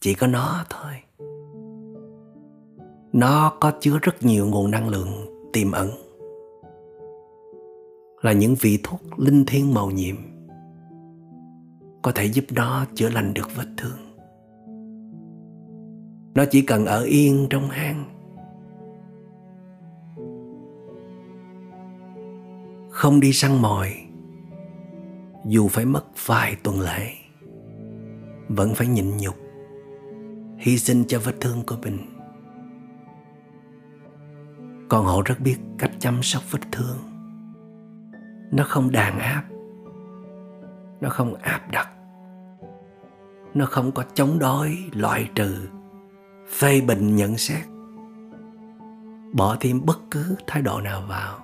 Chỉ 0.00 0.14
có 0.14 0.26
nó 0.26 0.64
thôi. 0.70 0.92
Nó 3.12 3.52
có 3.60 3.72
chứa 3.80 3.98
rất 4.02 4.22
nhiều 4.22 4.46
nguồn 4.46 4.70
năng 4.70 4.88
lượng 4.88 5.08
tiềm 5.52 5.72
ẩn. 5.72 5.90
Là 8.22 8.32
những 8.32 8.54
vị 8.60 8.78
thuốc 8.82 9.00
linh 9.16 9.44
thiêng 9.46 9.74
màu 9.74 9.90
nhiệm 9.90 10.16
có 12.02 12.12
thể 12.14 12.24
giúp 12.24 12.44
nó 12.50 12.84
chữa 12.94 13.08
lành 13.10 13.34
được 13.34 13.56
vết 13.56 13.66
thương 13.76 14.09
nó 16.34 16.44
chỉ 16.50 16.62
cần 16.62 16.86
ở 16.86 17.02
yên 17.02 17.46
trong 17.50 17.68
hang. 17.68 18.04
Không 22.90 23.20
đi 23.20 23.32
săn 23.32 23.62
mồi, 23.62 23.92
dù 25.46 25.68
phải 25.68 25.84
mất 25.84 26.04
vài 26.26 26.56
tuần 26.62 26.80
lễ, 26.80 27.10
vẫn 28.48 28.74
phải 28.74 28.86
nhịn 28.86 29.16
nhục, 29.16 29.36
hy 30.58 30.78
sinh 30.78 31.04
cho 31.08 31.18
vết 31.18 31.40
thương 31.40 31.62
của 31.66 31.76
mình. 31.82 31.98
Con 34.88 35.04
hổ 35.04 35.22
rất 35.24 35.40
biết 35.40 35.56
cách 35.78 35.90
chăm 35.98 36.22
sóc 36.22 36.42
vết 36.50 36.60
thương. 36.72 36.98
Nó 38.52 38.64
không 38.64 38.90
đàn 38.90 39.18
áp, 39.18 39.44
nó 41.00 41.08
không 41.08 41.34
áp 41.34 41.70
đặt, 41.70 41.88
nó 43.54 43.66
không 43.66 43.92
có 43.92 44.04
chống 44.14 44.38
đối, 44.38 44.78
loại 44.92 45.30
trừ 45.34 45.68
phê 46.50 46.80
bình 46.80 47.16
nhận 47.16 47.38
xét. 47.38 47.66
Bỏ 49.32 49.56
thêm 49.60 49.86
bất 49.86 50.00
cứ 50.10 50.36
thái 50.46 50.62
độ 50.62 50.80
nào 50.80 51.02
vào 51.08 51.38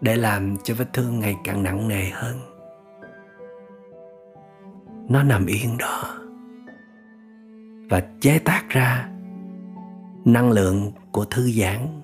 để 0.00 0.16
làm 0.16 0.56
cho 0.64 0.74
vết 0.74 0.92
thương 0.92 1.20
ngày 1.20 1.36
càng 1.44 1.62
nặng 1.62 1.88
nề 1.88 2.10
hơn. 2.10 2.38
Nó 5.08 5.22
nằm 5.22 5.46
yên 5.46 5.78
đó 5.78 6.04
và 7.90 8.02
chế 8.20 8.38
tác 8.38 8.64
ra 8.68 9.08
năng 10.24 10.50
lượng 10.50 10.92
của 11.12 11.24
thư 11.24 11.50
giãn, 11.50 12.00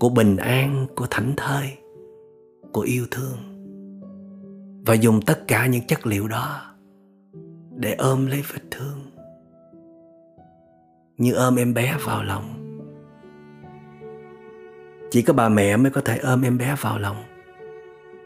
của 0.00 0.08
bình 0.08 0.36
an, 0.36 0.86
của 0.96 1.06
thảnh 1.10 1.32
thơi, 1.36 1.78
của 2.72 2.80
yêu 2.80 3.06
thương. 3.10 3.36
Và 4.86 4.94
dùng 4.94 5.20
tất 5.22 5.48
cả 5.48 5.66
những 5.66 5.86
chất 5.86 6.06
liệu 6.06 6.28
đó 6.28 6.62
để 7.76 7.94
ôm 7.94 8.26
lấy 8.26 8.42
vết 8.52 8.60
thương 8.70 9.09
như 11.20 11.32
ôm 11.32 11.56
em 11.56 11.74
bé 11.74 11.96
vào 12.04 12.22
lòng. 12.22 12.44
Chỉ 15.10 15.22
có 15.22 15.32
bà 15.32 15.48
mẹ 15.48 15.76
mới 15.76 15.90
có 15.90 16.00
thể 16.00 16.18
ôm 16.18 16.42
em 16.42 16.58
bé 16.58 16.76
vào 16.80 16.98
lòng 16.98 17.16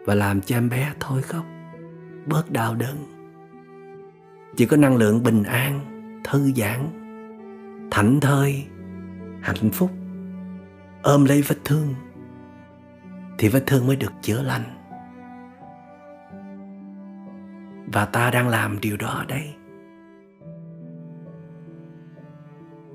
và 0.04 0.14
làm 0.14 0.40
cho 0.40 0.56
em 0.56 0.68
bé 0.68 0.92
thôi 1.00 1.22
khóc, 1.22 1.44
bớt 2.26 2.50
đau 2.50 2.74
đớn. 2.74 2.96
Chỉ 4.56 4.66
có 4.66 4.76
năng 4.76 4.96
lượng 4.96 5.22
bình 5.22 5.42
an, 5.42 5.80
thư 6.24 6.52
giãn, 6.56 6.80
thảnh 7.90 8.20
thơi, 8.20 8.64
hạnh 9.42 9.70
phúc. 9.72 9.90
Ôm 11.02 11.24
lấy 11.24 11.42
vết 11.42 11.56
thương 11.64 11.94
thì 13.38 13.48
vết 13.48 13.62
thương 13.66 13.86
mới 13.86 13.96
được 13.96 14.12
chữa 14.22 14.42
lành. 14.42 14.64
Và 17.92 18.04
ta 18.04 18.30
đang 18.30 18.48
làm 18.48 18.80
điều 18.80 18.96
đó 18.96 19.24
đây. 19.28 19.54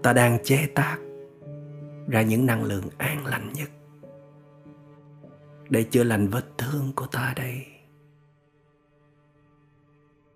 Ta 0.03 0.13
đang 0.13 0.37
chế 0.43 0.67
tác 0.75 0.97
ra 2.07 2.21
những 2.21 2.45
năng 2.45 2.63
lượng 2.63 2.85
an 2.97 3.25
lành 3.25 3.53
nhất. 3.53 3.69
Để 5.69 5.83
chữa 5.83 6.03
lành 6.03 6.27
vết 6.27 6.45
thương 6.57 6.93
của 6.95 7.05
ta 7.11 7.33
đây. 7.35 7.65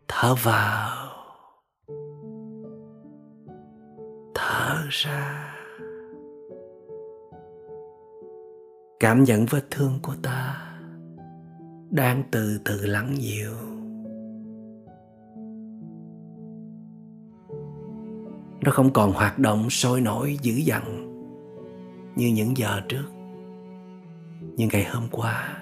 Thở 0.08 0.36
vào. 0.44 1.10
Thở 4.36 4.82
ra. 4.90 5.50
Cảm 9.00 9.24
nhận 9.24 9.46
vết 9.46 9.72
thương 9.72 10.00
của 10.02 10.16
ta 10.24 10.70
đang 11.92 12.24
từ 12.32 12.60
từ 12.66 12.86
lắng 12.86 13.16
dịu. 13.20 13.83
Nó 18.64 18.72
không 18.72 18.94
còn 18.94 19.12
hoạt 19.12 19.40
động 19.40 19.70
sôi 19.70 20.02
nổi 20.02 20.38
dữ 20.42 20.54
dằn 20.54 20.84
như 22.16 22.28
những 22.28 22.58
giờ 22.58 22.82
trước, 22.90 23.06
như 24.42 24.68
ngày 24.72 24.86
hôm 24.86 25.08
qua. 25.12 25.58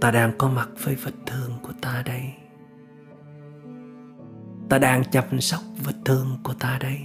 Ta 0.00 0.10
đang 0.10 0.32
có 0.38 0.48
mặt 0.48 0.68
với 0.84 0.94
vết 0.94 1.12
thương 1.26 1.50
của 1.62 1.72
ta 1.80 2.02
đây. 2.06 2.22
Ta 4.68 4.78
đang 4.78 5.02
chăm 5.10 5.40
sóc 5.40 5.60
vết 5.84 5.94
thương 6.04 6.26
của 6.42 6.54
ta 6.60 6.78
đây. 6.80 6.98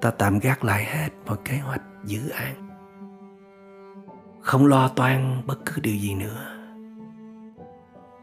Ta 0.00 0.10
tạm 0.10 0.38
gác 0.38 0.64
lại 0.64 0.84
hết 0.84 1.08
mọi 1.26 1.36
kế 1.44 1.56
hoạch 1.56 1.82
dự 2.04 2.28
án 2.28 2.71
không 4.42 4.66
lo 4.66 4.88
toan 4.88 5.42
bất 5.46 5.58
cứ 5.66 5.80
điều 5.82 5.96
gì 5.96 6.14
nữa. 6.14 6.46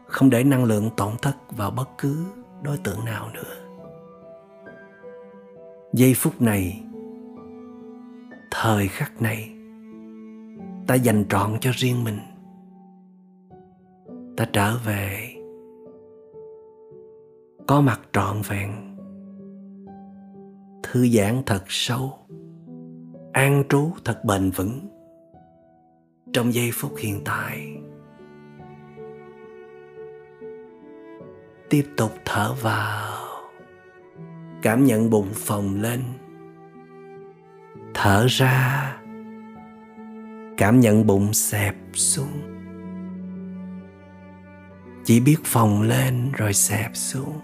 Không 0.06 0.30
để 0.30 0.44
năng 0.44 0.64
lượng 0.64 0.90
tổn 0.96 1.12
thất 1.22 1.36
vào 1.56 1.70
bất 1.70 1.88
cứ 1.98 2.24
đối 2.62 2.78
tượng 2.78 3.04
nào 3.04 3.30
nữa. 3.34 3.54
Giây 5.92 6.14
phút 6.16 6.42
này, 6.42 6.82
thời 8.50 8.88
khắc 8.88 9.22
này, 9.22 9.50
ta 10.86 10.94
dành 10.94 11.24
trọn 11.28 11.56
cho 11.60 11.70
riêng 11.74 12.04
mình. 12.04 12.18
Ta 14.36 14.48
trở 14.52 14.76
về, 14.84 15.34
có 17.66 17.80
mặt 17.80 18.00
trọn 18.12 18.36
vẹn, 18.48 18.96
thư 20.82 21.08
giãn 21.08 21.42
thật 21.46 21.62
sâu, 21.68 22.18
an 23.32 23.64
trú 23.68 23.90
thật 24.04 24.24
bền 24.24 24.50
vững 24.50 24.89
trong 26.32 26.54
giây 26.54 26.70
phút 26.74 26.92
hiện 26.98 27.22
tại, 27.24 27.76
tiếp 31.70 31.84
tục 31.96 32.12
thở 32.24 32.54
vào, 32.62 33.26
cảm 34.62 34.84
nhận 34.84 35.10
bụng 35.10 35.28
phồng 35.34 35.80
lên, 35.80 36.02
thở 37.94 38.26
ra, 38.28 38.96
cảm 40.56 40.80
nhận 40.80 41.06
bụng 41.06 41.32
xẹp 41.32 41.74
xuống. 41.92 42.40
Chỉ 45.04 45.20
biết 45.20 45.36
phồng 45.44 45.82
lên 45.82 46.32
rồi 46.32 46.52
xẹp 46.52 46.90
xuống. 46.94 47.40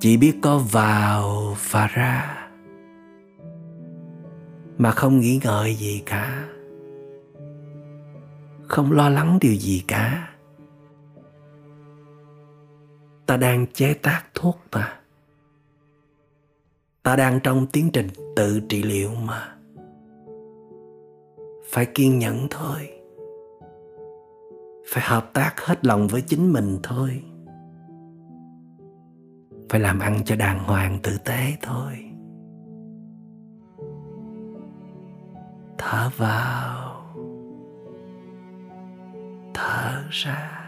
Chỉ 0.00 0.16
biết 0.16 0.38
có 0.42 0.58
vào 0.58 1.56
và 1.70 1.86
ra 1.86 2.45
mà 4.78 4.90
không 4.90 5.20
nghĩ 5.20 5.40
ngợi 5.44 5.74
gì 5.74 6.02
cả. 6.06 6.48
Không 8.62 8.92
lo 8.92 9.08
lắng 9.08 9.38
điều 9.40 9.54
gì 9.54 9.84
cả. 9.88 10.30
Ta 13.26 13.36
đang 13.36 13.66
chế 13.72 13.94
tác 13.94 14.22
thuốc 14.34 14.58
mà. 14.72 15.00
Ta 17.02 17.16
đang 17.16 17.40
trong 17.40 17.66
tiến 17.66 17.90
trình 17.92 18.08
tự 18.36 18.60
trị 18.68 18.82
liệu 18.82 19.10
mà. 19.14 19.56
Phải 21.70 21.86
kiên 21.86 22.18
nhẫn 22.18 22.46
thôi. 22.50 22.90
Phải 24.88 25.02
hợp 25.06 25.30
tác 25.32 25.60
hết 25.60 25.86
lòng 25.86 26.08
với 26.08 26.22
chính 26.22 26.52
mình 26.52 26.78
thôi. 26.82 27.22
Phải 29.68 29.80
làm 29.80 29.98
ăn 29.98 30.20
cho 30.24 30.36
đàng 30.36 30.58
hoàng 30.58 30.98
tử 31.02 31.18
tế 31.24 31.52
thôi. 31.62 32.05
Thở 35.78 36.10
vào 36.16 37.14
thở 39.54 40.02
ra 40.10 40.65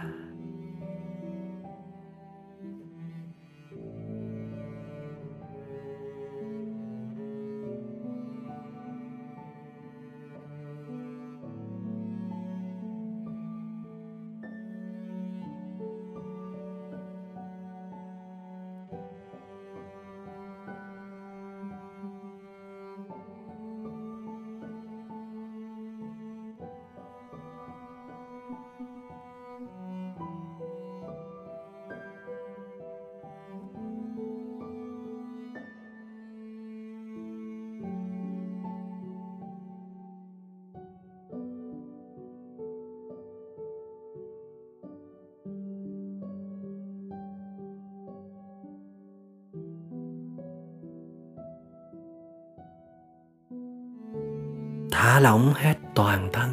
thả 55.18 55.22
lỏng 55.22 55.52
hết 55.54 55.78
toàn 55.94 56.28
thân. 56.32 56.50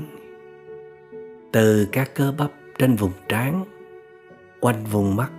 Từ 1.54 1.88
các 1.92 2.12
cơ 2.16 2.34
bắp 2.38 2.52
trên 2.78 2.96
vùng 2.96 3.12
trán, 3.30 3.66
quanh 4.60 4.84
vùng 4.84 5.16
mắt, 5.16 5.32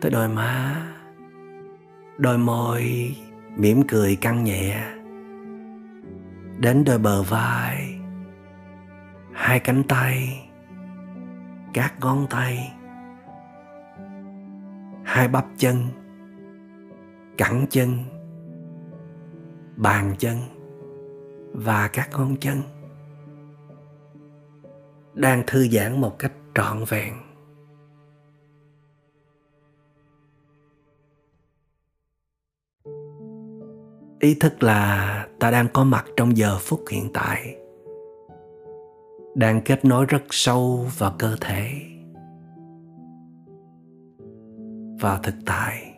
tới 0.00 0.10
đôi 0.10 0.28
má, 0.28 0.82
đôi 2.18 2.38
môi 2.38 2.82
mỉm 3.56 3.82
cười 3.88 4.16
căng 4.16 4.44
nhẹ. 4.44 4.84
Đến 6.58 6.84
đôi 6.84 6.98
bờ 6.98 7.22
vai, 7.22 7.98
hai 9.32 9.60
cánh 9.60 9.82
tay, 9.88 10.42
các 11.74 11.94
ngón 12.00 12.26
tay, 12.30 12.72
hai 15.04 15.28
bắp 15.28 15.44
chân, 15.56 15.76
cẳng 17.38 17.66
chân, 17.70 17.98
bàn 19.76 20.14
chân 20.18 20.36
và 21.58 21.88
các 21.88 22.08
ngón 22.12 22.36
chân 22.40 22.62
đang 25.14 25.42
thư 25.46 25.68
giãn 25.68 26.00
một 26.00 26.18
cách 26.18 26.32
trọn 26.54 26.84
vẹn. 26.88 27.14
Ý 34.20 34.34
thức 34.34 34.62
là 34.62 35.26
ta 35.40 35.50
đang 35.50 35.68
có 35.72 35.84
mặt 35.84 36.04
trong 36.16 36.36
giờ 36.36 36.58
phút 36.60 36.84
hiện 36.90 37.10
tại, 37.14 37.56
đang 39.34 39.60
kết 39.64 39.84
nối 39.84 40.06
rất 40.06 40.22
sâu 40.30 40.86
vào 40.98 41.14
cơ 41.18 41.36
thể 41.40 41.72
và 45.00 45.20
thực 45.22 45.34
tại. 45.46 45.97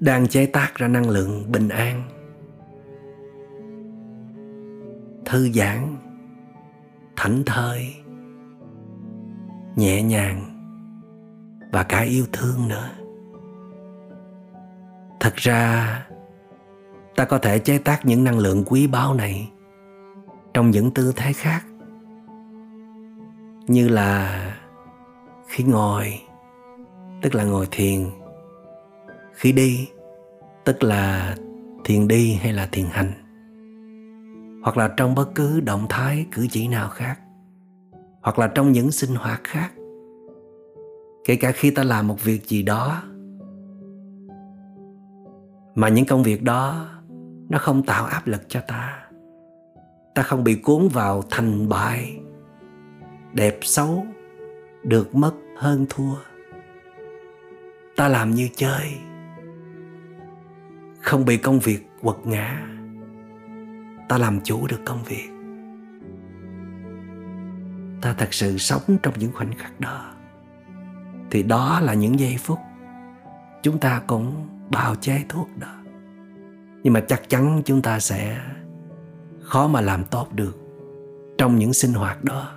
Đang 0.00 0.26
chế 0.26 0.46
tác 0.46 0.74
ra 0.74 0.88
năng 0.88 1.10
lượng 1.10 1.52
bình 1.52 1.68
an. 1.68 2.02
Thư 5.24 5.48
giãn, 5.52 5.96
thảnh 7.16 7.42
thơi, 7.46 7.94
nhẹ 9.76 10.02
nhàng 10.02 10.44
và 11.72 11.82
cả 11.82 12.00
yêu 12.00 12.24
thương 12.32 12.68
nữa. 12.68 12.90
Thật 15.20 15.36
ra, 15.36 16.06
ta 17.16 17.24
có 17.24 17.38
thể 17.38 17.58
chế 17.58 17.78
tác 17.78 18.06
những 18.06 18.24
năng 18.24 18.38
lượng 18.38 18.64
quý 18.66 18.86
báu 18.86 19.14
này 19.14 19.50
trong 20.54 20.70
những 20.70 20.90
tư 20.90 21.12
thế 21.16 21.32
khác, 21.32 21.64
như 23.66 23.88
là 23.88 24.40
khi 25.46 25.64
ngồi, 25.64 26.20
tức 27.22 27.34
là 27.34 27.44
ngồi 27.44 27.68
thiền 27.70 28.06
khi 29.40 29.52
đi, 29.52 29.88
tức 30.64 30.82
là 30.82 31.36
thiền 31.84 32.08
đi 32.08 32.34
hay 32.34 32.52
là 32.52 32.68
thiền 32.72 32.86
hành. 32.90 33.12
Hoặc 34.62 34.76
là 34.76 34.90
trong 34.96 35.14
bất 35.14 35.34
cứ 35.34 35.60
động 35.60 35.86
thái, 35.88 36.26
cử 36.32 36.46
chỉ 36.50 36.68
nào 36.68 36.88
khác. 36.88 37.20
Hoặc 38.20 38.38
là 38.38 38.46
trong 38.46 38.72
những 38.72 38.90
sinh 38.90 39.14
hoạt 39.14 39.40
khác. 39.44 39.72
Kể 41.24 41.36
cả 41.36 41.52
khi 41.52 41.70
ta 41.70 41.84
làm 41.84 42.08
một 42.08 42.24
việc 42.24 42.46
gì 42.46 42.62
đó. 42.62 43.02
Mà 45.74 45.88
những 45.88 46.06
công 46.06 46.22
việc 46.22 46.42
đó, 46.42 46.88
nó 47.48 47.58
không 47.58 47.82
tạo 47.82 48.04
áp 48.04 48.26
lực 48.26 48.42
cho 48.48 48.60
ta. 48.68 49.08
Ta 50.14 50.22
không 50.22 50.44
bị 50.44 50.54
cuốn 50.54 50.88
vào 50.88 51.22
thành 51.30 51.68
bại. 51.68 52.20
Đẹp 53.32 53.58
xấu, 53.62 54.06
được 54.82 55.14
mất 55.14 55.32
hơn 55.56 55.86
thua. 55.88 56.14
Ta 57.96 58.08
làm 58.08 58.30
như 58.30 58.48
chơi 58.56 59.09
không 61.00 61.24
bị 61.24 61.36
công 61.36 61.60
việc 61.60 61.88
quật 62.02 62.16
ngã. 62.24 62.66
Ta 64.08 64.18
làm 64.18 64.40
chủ 64.40 64.66
được 64.66 64.80
công 64.84 65.04
việc. 65.04 65.28
Ta 68.02 68.14
thật 68.18 68.34
sự 68.34 68.58
sống 68.58 68.82
trong 69.02 69.14
những 69.18 69.32
khoảnh 69.32 69.52
khắc 69.58 69.80
đó. 69.80 70.12
Thì 71.30 71.42
đó 71.42 71.80
là 71.80 71.94
những 71.94 72.20
giây 72.20 72.36
phút 72.38 72.58
chúng 73.62 73.78
ta 73.78 74.02
cũng 74.06 74.48
bào 74.70 74.94
chế 74.94 75.24
thuốc 75.28 75.48
đó. 75.58 75.74
Nhưng 76.82 76.92
mà 76.92 77.00
chắc 77.00 77.28
chắn 77.28 77.62
chúng 77.64 77.82
ta 77.82 78.00
sẽ 78.00 78.40
khó 79.40 79.68
mà 79.68 79.80
làm 79.80 80.04
tốt 80.04 80.28
được 80.34 80.58
trong 81.38 81.56
những 81.56 81.72
sinh 81.72 81.92
hoạt 81.92 82.24
đó. 82.24 82.52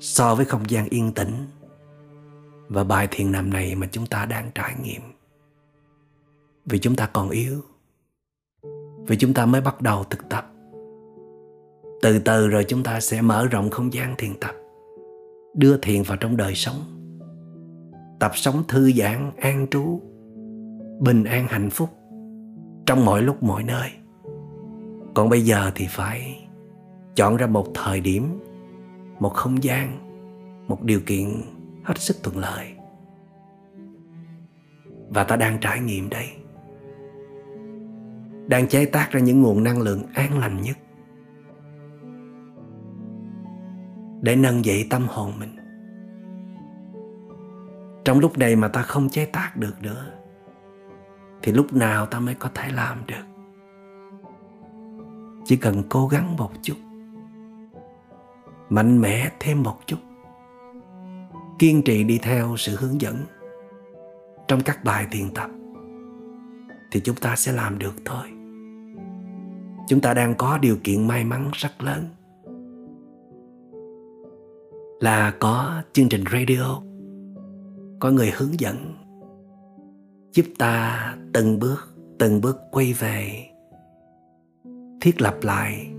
So 0.00 0.34
với 0.34 0.44
không 0.44 0.70
gian 0.70 0.88
yên 0.88 1.12
tĩnh 1.12 1.46
và 2.68 2.84
bài 2.84 3.08
thiền 3.10 3.32
nằm 3.32 3.50
này 3.50 3.74
mà 3.74 3.86
chúng 3.90 4.06
ta 4.06 4.26
đang 4.26 4.50
trải 4.54 4.74
nghiệm 4.82 5.02
vì 6.70 6.78
chúng 6.78 6.96
ta 6.96 7.06
còn 7.12 7.30
yếu, 7.30 7.60
vì 9.06 9.16
chúng 9.16 9.34
ta 9.34 9.46
mới 9.46 9.60
bắt 9.60 9.82
đầu 9.82 10.04
thực 10.04 10.28
tập. 10.28 10.52
Từ 12.02 12.18
từ 12.18 12.48
rồi 12.48 12.64
chúng 12.68 12.82
ta 12.82 13.00
sẽ 13.00 13.22
mở 13.22 13.46
rộng 13.46 13.70
không 13.70 13.92
gian 13.92 14.14
thiền 14.18 14.34
tập, 14.40 14.54
đưa 15.54 15.76
thiền 15.76 16.02
vào 16.02 16.16
trong 16.16 16.36
đời 16.36 16.54
sống. 16.54 16.76
Tập 18.20 18.32
sống 18.34 18.62
thư 18.68 18.92
giãn, 18.92 19.30
an 19.36 19.66
trú, 19.70 20.00
bình 21.00 21.24
an, 21.24 21.46
hạnh 21.48 21.70
phúc 21.70 21.88
trong 22.86 23.04
mọi 23.04 23.22
lúc, 23.22 23.42
mọi 23.42 23.62
nơi. 23.62 23.90
Còn 25.14 25.28
bây 25.28 25.42
giờ 25.42 25.70
thì 25.74 25.86
phải 25.90 26.48
chọn 27.16 27.36
ra 27.36 27.46
một 27.46 27.66
thời 27.74 28.00
điểm, 28.00 28.38
một 29.18 29.34
không 29.34 29.64
gian, 29.64 29.98
một 30.68 30.82
điều 30.82 31.00
kiện 31.06 31.42
hết 31.84 31.98
sức 31.98 32.16
thuận 32.22 32.38
lợi. 32.38 32.66
Và 35.08 35.24
ta 35.24 35.36
đang 35.36 35.58
trải 35.60 35.80
nghiệm 35.80 36.10
đây 36.10 36.28
đang 38.50 38.68
chế 38.68 38.84
tác 38.84 39.10
ra 39.10 39.20
những 39.20 39.42
nguồn 39.42 39.64
năng 39.64 39.80
lượng 39.80 40.02
an 40.14 40.38
lành 40.38 40.62
nhất. 40.62 40.76
Để 44.20 44.36
nâng 44.36 44.64
dậy 44.64 44.86
tâm 44.90 45.06
hồn 45.08 45.32
mình. 45.38 45.56
Trong 48.04 48.18
lúc 48.18 48.38
này 48.38 48.56
mà 48.56 48.68
ta 48.68 48.82
không 48.82 49.08
chế 49.08 49.26
tác 49.26 49.56
được 49.56 49.82
nữa, 49.82 50.06
thì 51.42 51.52
lúc 51.52 51.72
nào 51.72 52.06
ta 52.06 52.20
mới 52.20 52.34
có 52.34 52.50
thể 52.54 52.68
làm 52.72 53.02
được? 53.06 53.24
Chỉ 55.44 55.56
cần 55.56 55.82
cố 55.88 56.08
gắng 56.08 56.36
một 56.36 56.50
chút, 56.62 56.76
mạnh 58.68 59.00
mẽ 59.00 59.30
thêm 59.40 59.62
một 59.62 59.78
chút, 59.86 59.98
kiên 61.58 61.82
trì 61.82 62.04
đi 62.04 62.18
theo 62.22 62.54
sự 62.56 62.76
hướng 62.76 63.00
dẫn 63.00 63.16
trong 64.48 64.60
các 64.60 64.84
bài 64.84 65.06
thiền 65.10 65.34
tập, 65.34 65.50
thì 66.90 67.00
chúng 67.00 67.16
ta 67.16 67.36
sẽ 67.36 67.52
làm 67.52 67.78
được 67.78 67.94
thôi 68.04 68.39
chúng 69.90 70.00
ta 70.00 70.14
đang 70.14 70.34
có 70.34 70.58
điều 70.58 70.76
kiện 70.84 71.08
may 71.08 71.24
mắn 71.24 71.50
rất 71.52 71.82
lớn. 71.82 72.04
Là 75.00 75.34
có 75.40 75.82
chương 75.92 76.08
trình 76.08 76.24
radio, 76.32 76.80
có 78.00 78.10
người 78.10 78.30
hướng 78.36 78.60
dẫn, 78.60 78.94
giúp 80.32 80.44
ta 80.58 81.14
từng 81.32 81.58
bước 81.58 81.94
từng 82.18 82.40
bước 82.40 82.56
quay 82.70 82.92
về, 82.92 83.46
thiết 85.00 85.20
lập 85.20 85.36
lại 85.42 85.92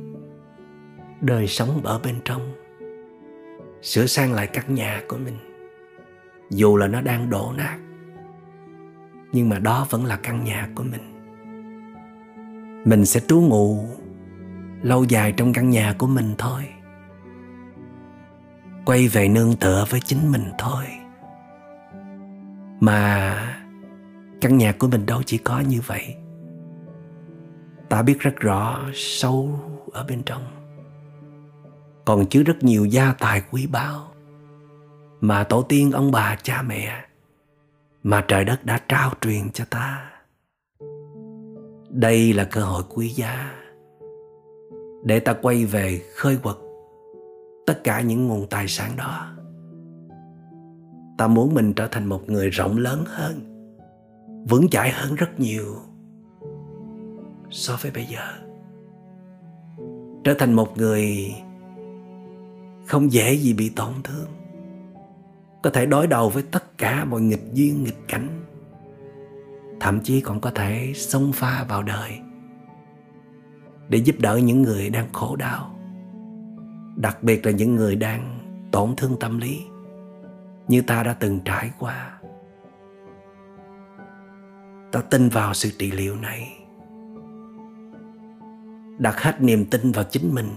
đời 1.22 1.48
sống 1.48 1.82
ở 1.84 2.00
bên 2.04 2.16
trong, 2.26 2.42
sửa 3.82 4.06
sang 4.06 4.34
lại 4.34 4.48
căn 4.48 4.76
nhà 4.76 5.04
của 5.08 5.18
mình. 5.18 5.38
Dù 6.50 6.78
là 6.78 6.88
nó 6.88 7.02
đang 7.02 7.30
đổ 7.30 7.54
nát, 7.58 7.80
nhưng 9.32 9.50
mà 9.50 9.60
đó 9.60 9.88
vẫn 9.90 10.06
là 10.06 10.20
căn 10.24 10.44
nhà 10.44 10.70
của 10.76 10.84
mình 10.84 11.11
mình 12.86 13.06
sẽ 13.06 13.20
trú 13.20 13.42
ngụ 13.42 13.86
lâu 14.82 15.04
dài 15.04 15.32
trong 15.32 15.54
căn 15.54 15.70
nhà 15.70 15.96
của 15.98 16.08
mình 16.08 16.36
thôi. 16.38 16.68
Quay 18.86 19.08
về 19.08 19.28
nương 19.28 19.56
tựa 19.56 19.86
với 19.90 20.00
chính 20.00 20.32
mình 20.32 20.52
thôi. 20.58 20.86
Mà 22.80 23.38
căn 24.42 24.58
nhà 24.58 24.72
của 24.72 24.88
mình 24.88 25.06
đâu 25.06 25.22
chỉ 25.26 25.38
có 25.38 25.60
như 25.60 25.82
vậy. 25.86 26.16
Ta 27.90 28.02
biết 28.02 28.20
rất 28.20 28.36
rõ 28.36 28.80
sâu 28.94 29.60
ở 29.92 30.06
bên 30.10 30.24
trong. 30.24 30.42
Còn 32.06 32.26
chứa 32.26 32.44
rất 32.44 32.64
nhiều 32.64 32.86
gia 32.86 33.14
tài 33.14 33.42
quý 33.52 33.68
báu. 33.68 34.08
Mà 35.22 35.44
tổ 35.44 35.62
tiên 35.62 35.92
ông 35.92 36.12
bà, 36.12 36.36
cha 36.44 36.62
mẹ, 36.62 37.06
mà 38.04 38.26
trời 38.28 38.46
đất 38.46 38.66
đã 38.66 38.80
trao 38.88 39.14
truyền 39.22 39.52
cho 39.52 39.66
ta 39.70 40.11
đây 41.94 42.34
là 42.34 42.44
cơ 42.44 42.62
hội 42.62 42.84
quý 42.90 43.10
giá 43.10 43.52
để 45.04 45.20
ta 45.20 45.34
quay 45.42 45.66
về 45.66 46.02
khơi 46.16 46.38
quật 46.44 46.56
tất 47.66 47.84
cả 47.84 48.02
những 48.02 48.28
nguồn 48.28 48.48
tài 48.48 48.68
sản 48.68 48.92
đó. 48.98 49.28
Ta 51.18 51.28
muốn 51.28 51.54
mình 51.54 51.74
trở 51.74 51.88
thành 51.88 52.06
một 52.06 52.30
người 52.30 52.50
rộng 52.50 52.78
lớn 52.78 53.04
hơn, 53.08 53.42
vững 54.50 54.70
chãi 54.70 54.92
hơn 54.92 55.16
rất 55.16 55.40
nhiều 55.40 55.76
so 57.50 57.78
với 57.82 57.92
bây 57.92 58.06
giờ. 58.06 58.22
Trở 60.24 60.34
thành 60.34 60.54
một 60.54 60.78
người 60.78 61.34
không 62.88 63.12
dễ 63.12 63.34
gì 63.34 63.54
bị 63.54 63.70
tổn 63.70 63.94
thương, 64.04 64.28
có 65.64 65.70
thể 65.70 65.86
đối 65.86 66.08
đầu 66.08 66.30
với 66.30 66.44
tất 66.52 66.78
cả 66.78 67.06
mọi 67.06 67.22
nghịch 67.22 67.54
duyên, 67.54 67.84
nghịch 67.84 68.08
cảnh 68.08 68.28
thậm 69.82 70.00
chí 70.02 70.22
còn 70.22 70.40
có 70.40 70.52
thể 70.52 70.94
xông 70.96 71.32
pha 71.34 71.66
vào 71.70 71.84
đời 71.84 72.20
để 73.90 73.98
giúp 73.98 74.16
đỡ 74.20 74.38
những 74.38 74.62
người 74.62 74.90
đang 74.90 75.14
khổ 75.14 75.36
đau, 75.36 75.76
đặc 76.96 77.24
biệt 77.24 77.46
là 77.46 77.52
những 77.52 77.76
người 77.76 77.96
đang 77.96 78.40
tổn 78.72 78.96
thương 78.96 79.20
tâm 79.20 79.38
lý 79.38 79.62
như 80.68 80.82
ta 80.82 81.04
đã 81.04 81.14
từng 81.14 81.40
trải 81.46 81.72
qua. 81.80 82.20
Ta 84.92 85.02
tin 85.02 85.30
vào 85.30 85.54
sự 85.54 85.70
trị 85.80 85.92
liệu 85.92 86.16
này, 86.16 86.58
đặt 88.98 89.22
hết 89.22 89.42
niềm 89.42 89.66
tin 89.66 89.92
vào 89.92 90.04
chính 90.04 90.36
mình 90.36 90.50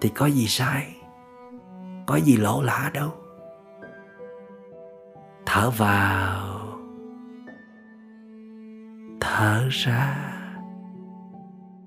thì 0.00 0.08
có 0.08 0.26
gì 0.26 0.46
sai, 0.46 0.96
có 2.06 2.16
gì 2.16 2.36
lỗ 2.36 2.62
lã 2.62 2.90
đâu. 2.94 3.10
Thở 5.46 5.70
vào 5.70 6.51
thở 9.22 9.68
ra. 9.70 10.16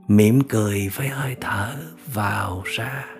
Mỉm 0.07 0.41
cười 0.49 0.89
với 0.95 1.07
hơi 1.07 1.35
thở 1.41 1.75
vào 2.13 2.61
ra. 2.65 3.14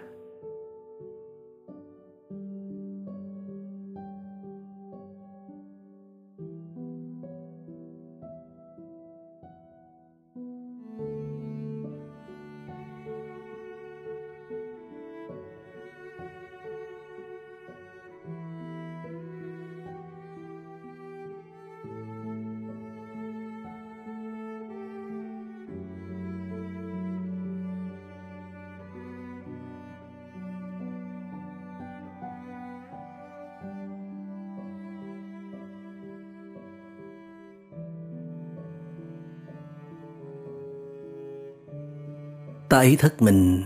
Ta 42.76 42.82
ý 42.82 42.96
thức 42.96 43.22
mình 43.22 43.64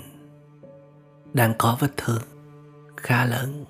đang 1.34 1.54
có 1.58 1.78
vết 1.80 1.88
thương 1.98 2.22
khá 2.98 3.26
lớn. 3.26 3.66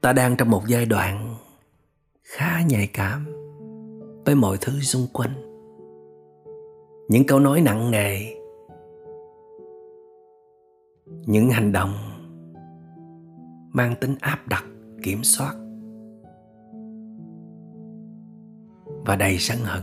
Ta 0.00 0.12
đang 0.12 0.36
trong 0.36 0.50
một 0.50 0.62
giai 0.66 0.86
đoạn 0.86 1.34
khá 2.22 2.62
nhạy 2.68 2.90
cảm 2.92 3.26
với 4.24 4.34
mọi 4.34 4.56
thứ 4.60 4.80
xung 4.80 5.06
quanh. 5.12 5.30
Những 7.08 7.26
câu 7.26 7.40
nói 7.40 7.60
nặng 7.60 7.90
nề, 7.90 8.18
những 11.06 11.50
hành 11.50 11.72
động 11.72 11.94
mang 13.72 13.94
tính 14.00 14.16
áp 14.20 14.48
đặt, 14.48 14.64
kiểm 15.02 15.22
soát 15.22 15.54
và 18.86 19.16
đầy 19.16 19.38
sân 19.38 19.58
hận. 19.62 19.82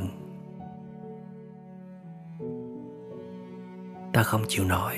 Ta 4.17 4.23
không 4.23 4.41
chịu 4.47 4.65
nổi. 4.65 4.93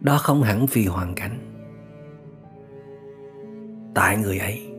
Đó 0.00 0.18
không 0.18 0.42
hẳn 0.42 0.66
vì 0.72 0.86
hoàn 0.86 1.14
cảnh. 1.14 1.38
Tại 3.94 4.16
người 4.16 4.38
ấy, 4.38 4.72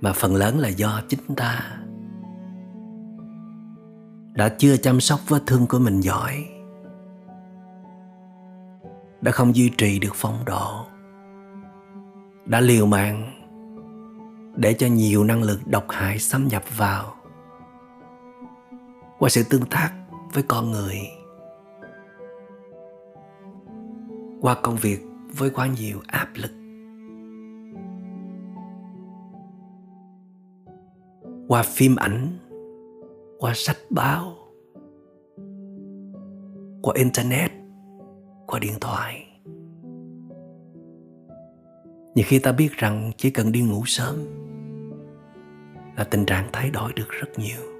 mà 0.00 0.12
phần 0.12 0.34
lớn 0.34 0.58
là 0.58 0.68
do 0.68 1.00
chính 1.08 1.20
ta. 1.36 1.78
Đã 4.34 4.48
chưa 4.48 4.76
chăm 4.76 5.00
sóc 5.00 5.20
vết 5.28 5.42
thương 5.46 5.66
của 5.66 5.78
mình 5.78 6.00
giỏi, 6.00 6.46
đã 9.20 9.32
không 9.32 9.56
duy 9.56 9.70
trì 9.78 9.98
được 9.98 10.12
phong 10.14 10.44
độ, 10.46 10.86
đã 12.44 12.60
liều 12.60 12.86
mạng 12.86 13.32
để 14.56 14.74
cho 14.78 14.86
nhiều 14.86 15.24
năng 15.24 15.42
lực 15.42 15.60
độc 15.66 15.84
hại 15.88 16.18
xâm 16.18 16.48
nhập 16.48 16.62
vào 16.76 17.16
qua 19.18 19.28
sự 19.28 19.42
tương 19.50 19.66
tác 19.70 19.90
với 20.34 20.42
con 20.48 20.70
người. 20.70 20.96
Qua 24.40 24.56
công 24.62 24.76
việc 24.76 24.98
với 25.38 25.50
quá 25.50 25.68
nhiều 25.78 25.98
áp 26.06 26.28
lực. 26.34 26.50
Qua 31.48 31.62
phim 31.62 31.96
ảnh, 31.96 32.38
qua 33.38 33.52
sách 33.54 33.76
báo, 33.90 34.36
qua 36.82 36.94
internet, 36.94 37.50
qua 38.46 38.58
điện 38.58 38.74
thoại. 38.80 39.26
Nhiều 42.14 42.24
khi 42.28 42.38
ta 42.38 42.52
biết 42.52 42.72
rằng 42.72 43.10
chỉ 43.16 43.30
cần 43.30 43.52
đi 43.52 43.62
ngủ 43.62 43.82
sớm 43.86 44.16
là 45.96 46.04
tình 46.04 46.26
trạng 46.26 46.48
thay 46.52 46.70
đổi 46.70 46.92
được 46.92 47.08
rất 47.08 47.38
nhiều 47.38 47.75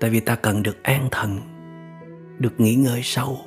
tại 0.00 0.10
vì 0.10 0.20
ta 0.20 0.34
cần 0.34 0.62
được 0.62 0.82
an 0.82 1.08
thần, 1.10 1.38
được 2.38 2.60
nghỉ 2.60 2.74
ngơi 2.74 3.00
sâu. 3.02 3.38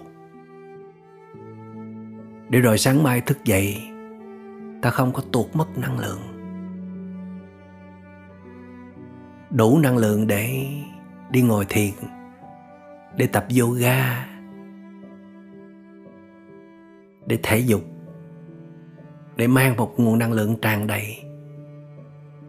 Để 2.50 2.60
rồi 2.60 2.78
sáng 2.78 3.04
mai 3.04 3.22
thức 3.22 3.38
dậy, 3.44 3.82
ta 4.82 4.90
không 4.90 5.14
có 5.14 5.22
tuột 5.32 5.48
mất 5.54 5.78
năng 5.78 6.00
lượng. 6.00 6.20
Đủ 9.52 9.80
năng 9.80 9.98
lượng 9.98 10.28
để 10.28 10.68
đi 11.30 11.42
ngồi 11.42 11.66
thiền, 11.70 11.94
để 13.18 13.28
tập 13.28 13.46
yoga, 13.60 14.28
để 17.26 17.40
thể 17.44 17.60
dục, 17.60 17.82
để 19.36 19.48
mang 19.48 19.78
một 19.78 19.94
nguồn 20.00 20.20
năng 20.20 20.32
lượng 20.32 20.56
tràn 20.62 20.88
đầy 20.88 21.24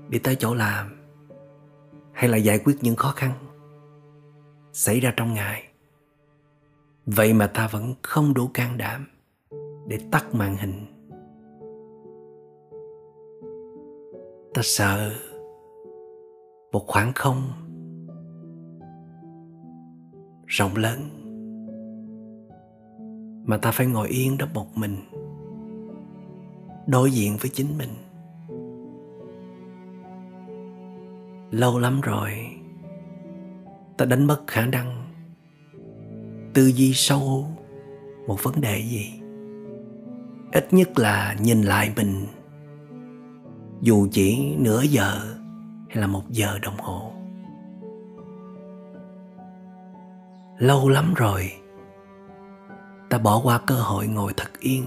đi 0.09 0.19
tới 0.19 0.37
chỗ 0.39 0.55
làm, 0.55 0.87
hay 2.13 2.29
là 2.29 2.37
giải 2.37 2.59
quyết 2.65 2.77
những 2.81 2.97
khó 2.97 3.11
khăn 3.11 3.33
xảy 4.73 5.01
ra 5.01 5.15
trong 5.17 5.35
ngày. 5.35 5.63
Vậy 7.07 7.33
mà 7.33 7.47
ta 7.47 7.69
vẫn 7.69 7.95
không 8.03 8.35
đủ 8.35 8.49
can 8.55 8.79
đảm 8.79 9.07
để 9.87 9.99
tắt 10.11 10.35
màn 10.35 10.57
hình. 10.57 10.87
Ta 14.55 14.63
sợ 14.65 15.13
một 16.73 16.85
khoảng 16.87 17.13
không 17.13 17.43
rộng 20.47 20.77
lớn 20.77 21.01
mà 23.45 23.57
ta 23.57 23.73
phải 23.73 23.87
ngồi 23.87 24.09
yên 24.09 24.39
đó 24.39 24.47
một 24.55 24.67
mình, 24.75 24.97
đối 26.87 27.11
diện 27.11 27.37
với 27.41 27.51
chính 27.55 27.79
mình. 27.79 27.91
Lâu 31.51 31.79
lắm 31.79 32.01
rồi 32.01 32.60
ta 34.01 34.07
đánh 34.07 34.27
mất 34.27 34.41
khả 34.47 34.67
năng. 34.67 35.05
Tư 36.55 36.67
duy 36.67 36.93
sâu, 36.95 37.47
một 38.27 38.43
vấn 38.43 38.61
đề 38.61 38.79
gì? 38.79 39.21
Ít 40.53 40.73
nhất 40.73 40.99
là 40.99 41.37
nhìn 41.41 41.63
lại 41.63 41.93
mình. 41.97 42.27
Dù 43.81 44.09
chỉ 44.13 44.57
nửa 44.59 44.83
giờ 44.83 45.21
hay 45.89 45.97
là 45.97 46.07
một 46.07 46.23
giờ 46.31 46.59
đồng 46.63 46.77
hồ. 46.79 47.13
Lâu 50.59 50.89
lắm 50.89 51.15
rồi, 51.17 51.53
ta 53.11 53.19
bỏ 53.19 53.41
qua 53.45 53.61
cơ 53.67 53.75
hội 53.75 54.07
ngồi 54.07 54.33
thật 54.37 54.51
yên. 54.61 54.85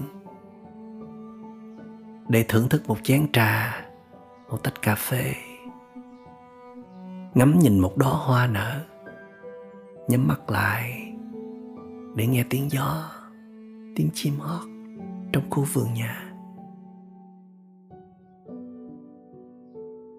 Để 2.28 2.44
thưởng 2.48 2.68
thức 2.68 2.82
một 2.88 2.98
chén 3.02 3.26
trà, 3.32 3.80
một 4.50 4.62
tách 4.62 4.82
cà 4.82 4.94
phê. 4.94 5.34
Ngắm 7.34 7.58
nhìn 7.58 7.78
một 7.78 7.96
đóa 7.96 8.10
hoa 8.10 8.46
nở 8.46 8.80
nhắm 10.08 10.28
mắt 10.28 10.50
lại 10.50 11.12
để 12.14 12.26
nghe 12.26 12.44
tiếng 12.50 12.70
gió, 12.70 13.10
tiếng 13.96 14.10
chim 14.14 14.34
hót 14.38 14.68
trong 15.32 15.50
khu 15.50 15.64
vườn 15.72 15.94
nhà. 15.94 16.20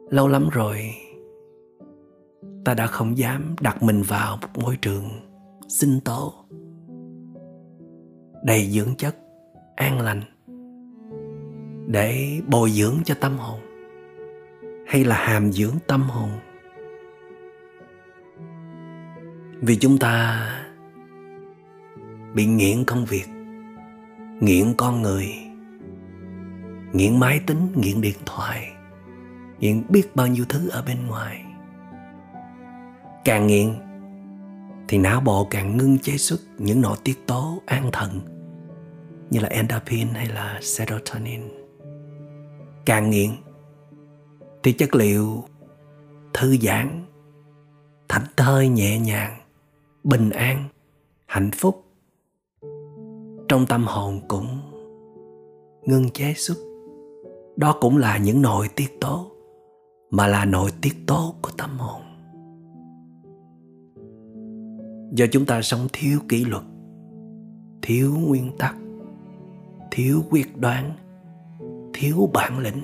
Lâu 0.10 0.28
lắm 0.28 0.50
rồi, 0.52 0.94
ta 2.66 2.74
đã 2.74 2.88
không 2.88 3.18
dám 3.18 3.56
đặt 3.62 3.84
mình 3.84 4.02
vào 4.02 4.38
một 4.42 4.48
môi 4.64 4.78
trường 4.82 5.04
sinh 5.68 6.00
tố, 6.06 6.34
đầy 8.44 8.70
dưỡng 8.70 8.96
chất, 8.96 9.16
an 9.76 10.02
lành, 10.02 10.22
để 11.88 12.42
bồi 12.48 12.72
dưỡng 12.72 12.96
cho 13.06 13.16
tâm 13.22 13.38
hồn, 13.38 13.60
hay 14.88 15.04
là 15.04 15.16
hàm 15.16 15.52
dưỡng 15.52 15.76
tâm 15.88 16.02
hồn. 16.02 16.30
Vì 19.62 19.76
chúng 19.76 19.98
ta 19.98 20.48
bị 22.34 22.46
nghiện 22.46 22.84
công 22.86 23.06
việc, 23.06 23.26
nghiện 24.40 24.74
con 24.78 25.02
người, 25.02 25.28
nghiện 26.94 27.20
máy 27.20 27.40
tính, 27.48 27.68
nghiện 27.76 28.02
điện 28.02 28.18
thoại, 28.26 28.72
nghiện 29.60 29.84
biết 29.90 30.16
bao 30.16 30.28
nhiêu 30.28 30.46
thứ 30.50 30.70
ở 30.70 30.84
bên 30.88 31.08
ngoài. 31.08 31.46
Càng 33.26 33.48
nghiện 33.48 33.74
thì 34.88 34.98
não 34.98 35.22
bộ 35.22 35.48
càng 35.50 35.78
ngưng 35.78 36.00
chế 36.00 36.18
xuất 36.18 36.40
những 36.58 36.82
nội 36.82 36.98
tiết 37.04 37.28
tố 37.28 37.62
an 37.66 37.90
thần 37.92 38.20
như 39.30 39.40
là 39.40 39.50
endorphin 39.50 40.08
hay 40.14 40.26
là 40.26 40.60
serotonin. 40.62 41.42
Càng 42.86 43.10
nghiện 43.10 43.32
thì 44.64 44.74
chất 44.74 44.96
liệu 44.96 45.44
thư 46.34 46.58
giãn, 46.58 47.06
thảnh 48.10 48.26
thơi 48.38 48.70
nhẹ 48.70 49.00
nhàng 49.00 49.45
bình 50.06 50.30
an, 50.30 50.64
hạnh 51.26 51.52
phúc. 51.52 51.84
Trong 53.48 53.66
tâm 53.70 53.86
hồn 53.88 54.22
cũng 54.28 54.48
ngưng 55.86 56.10
chế 56.10 56.34
xuất 56.34 56.58
đó 57.56 57.78
cũng 57.82 57.98
là 57.98 58.18
những 58.18 58.42
nội 58.42 58.70
tiết 58.76 59.00
tố, 59.02 59.32
mà 60.10 60.28
là 60.28 60.46
nội 60.46 60.72
tiết 60.82 60.96
tố 61.08 61.36
của 61.42 61.52
tâm 61.58 61.78
hồn. 61.78 62.02
Do 65.12 65.26
chúng 65.32 65.46
ta 65.46 65.62
sống 65.62 65.88
thiếu 65.94 66.20
kỷ 66.30 66.46
luật, 66.46 66.64
thiếu 67.82 68.16
nguyên 68.28 68.52
tắc, 68.58 68.76
thiếu 69.92 70.24
quyết 70.30 70.58
đoán, 70.58 70.92
thiếu 71.94 72.30
bản 72.34 72.60
lĩnh. 72.60 72.82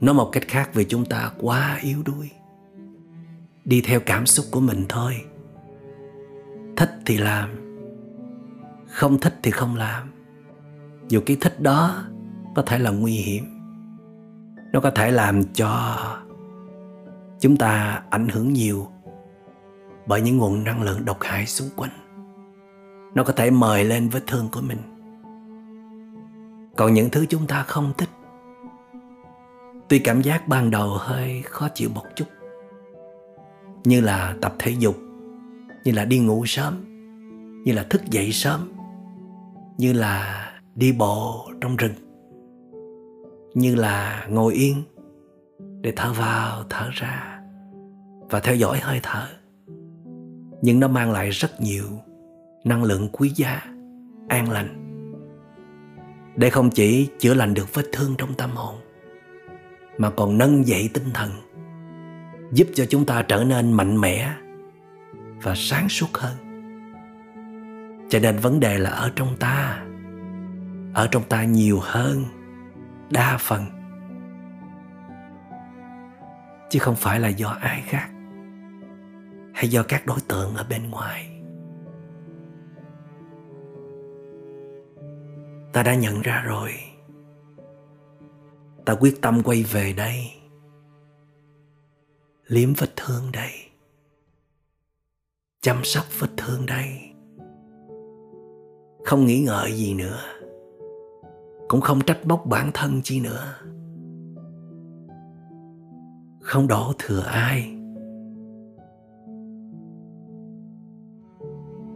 Nói 0.00 0.14
một 0.14 0.28
cách 0.32 0.44
khác 0.48 0.70
vì 0.74 0.84
chúng 0.84 1.04
ta 1.04 1.32
quá 1.40 1.78
yếu 1.82 2.02
đuối 2.02 2.30
đi 3.66 3.80
theo 3.80 4.00
cảm 4.06 4.26
xúc 4.26 4.46
của 4.50 4.60
mình 4.60 4.84
thôi. 4.88 5.24
Thích 6.76 6.90
thì 7.06 7.18
làm, 7.18 7.50
không 8.86 9.18
thích 9.18 9.34
thì 9.42 9.50
không 9.50 9.76
làm. 9.76 10.12
Dù 11.08 11.20
cái 11.26 11.36
thích 11.40 11.60
đó 11.60 12.04
có 12.54 12.62
thể 12.62 12.78
là 12.78 12.90
nguy 12.90 13.12
hiểm, 13.12 13.44
nó 14.72 14.80
có 14.80 14.90
thể 14.90 15.10
làm 15.10 15.42
cho 15.44 15.98
chúng 17.40 17.56
ta 17.56 18.02
ảnh 18.10 18.28
hưởng 18.28 18.52
nhiều 18.52 18.86
bởi 20.06 20.20
những 20.20 20.38
nguồn 20.38 20.64
năng 20.64 20.82
lượng 20.82 21.04
độc 21.04 21.18
hại 21.20 21.46
xung 21.46 21.68
quanh. 21.76 21.90
Nó 23.14 23.24
có 23.24 23.32
thể 23.32 23.50
mời 23.50 23.84
lên 23.84 24.08
vết 24.08 24.22
thương 24.26 24.48
của 24.52 24.60
mình. 24.60 24.78
Còn 26.76 26.94
những 26.94 27.10
thứ 27.10 27.26
chúng 27.28 27.46
ta 27.46 27.62
không 27.62 27.92
thích, 27.98 28.10
tuy 29.88 29.98
cảm 29.98 30.22
giác 30.22 30.48
ban 30.48 30.70
đầu 30.70 30.96
hơi 30.98 31.42
khó 31.42 31.68
chịu 31.74 31.90
một 31.94 32.04
chút 32.16 32.26
như 33.86 34.00
là 34.00 34.36
tập 34.40 34.54
thể 34.58 34.70
dục, 34.78 34.96
như 35.84 35.92
là 35.92 36.04
đi 36.04 36.18
ngủ 36.18 36.46
sớm, 36.46 36.84
như 37.64 37.72
là 37.72 37.82
thức 37.82 38.02
dậy 38.10 38.32
sớm, 38.32 38.72
như 39.78 39.92
là 39.92 40.46
đi 40.74 40.92
bộ 40.92 41.48
trong 41.60 41.76
rừng, 41.76 41.92
như 43.54 43.74
là 43.74 44.26
ngồi 44.30 44.54
yên 44.54 44.82
để 45.80 45.92
thở 45.96 46.12
vào, 46.12 46.64
thở 46.70 46.88
ra 46.92 47.40
và 48.30 48.40
theo 48.40 48.54
dõi 48.54 48.78
hơi 48.82 49.00
thở. 49.02 49.26
Nhưng 50.62 50.80
nó 50.80 50.88
mang 50.88 51.12
lại 51.12 51.30
rất 51.30 51.60
nhiều 51.60 51.86
năng 52.64 52.84
lượng 52.84 53.08
quý 53.12 53.32
giá, 53.36 53.62
an 54.28 54.50
lành. 54.50 54.82
Để 56.36 56.50
không 56.50 56.70
chỉ 56.70 57.08
chữa 57.18 57.34
lành 57.34 57.54
được 57.54 57.74
vết 57.74 57.84
thương 57.92 58.14
trong 58.18 58.34
tâm 58.34 58.50
hồn, 58.50 58.74
mà 59.98 60.10
còn 60.10 60.38
nâng 60.38 60.66
dậy 60.66 60.90
tinh 60.94 61.10
thần 61.14 61.30
giúp 62.52 62.68
cho 62.74 62.84
chúng 62.90 63.06
ta 63.06 63.22
trở 63.22 63.44
nên 63.44 63.72
mạnh 63.72 64.00
mẽ 64.00 64.32
và 65.42 65.54
sáng 65.56 65.88
suốt 65.88 66.08
hơn. 66.14 66.36
Cho 68.08 68.18
nên 68.18 68.36
vấn 68.36 68.60
đề 68.60 68.78
là 68.78 68.90
ở 68.90 69.12
trong 69.16 69.36
ta, 69.36 69.84
ở 70.94 71.08
trong 71.10 71.22
ta 71.28 71.44
nhiều 71.44 71.78
hơn, 71.82 72.24
đa 73.10 73.36
phần. 73.40 73.64
Chứ 76.70 76.78
không 76.78 76.96
phải 76.96 77.20
là 77.20 77.28
do 77.28 77.48
ai 77.48 77.82
khác 77.86 78.10
hay 79.54 79.68
do 79.68 79.82
các 79.82 80.06
đối 80.06 80.20
tượng 80.28 80.54
ở 80.54 80.66
bên 80.70 80.90
ngoài. 80.90 81.30
Ta 85.72 85.82
đã 85.82 85.94
nhận 85.94 86.22
ra 86.22 86.42
rồi. 86.46 86.70
Ta 88.84 88.94
quyết 88.94 89.22
tâm 89.22 89.42
quay 89.42 89.62
về 89.62 89.92
đây 89.92 90.30
liếm 92.46 92.72
vết 92.72 92.96
thương 92.96 93.32
đây. 93.32 93.50
Chăm 95.60 95.84
sóc 95.84 96.04
vết 96.18 96.28
thương 96.36 96.66
đây. 96.66 96.86
Không 99.04 99.26
nghĩ 99.26 99.40
ngợi 99.40 99.72
gì 99.72 99.94
nữa. 99.94 100.20
Cũng 101.68 101.80
không 101.80 102.00
trách 102.00 102.26
móc 102.26 102.46
bản 102.46 102.70
thân 102.74 103.00
chi 103.04 103.20
nữa. 103.20 103.54
Không 106.40 106.66
đổ 106.68 106.92
thừa 106.98 107.22
ai. 107.22 107.72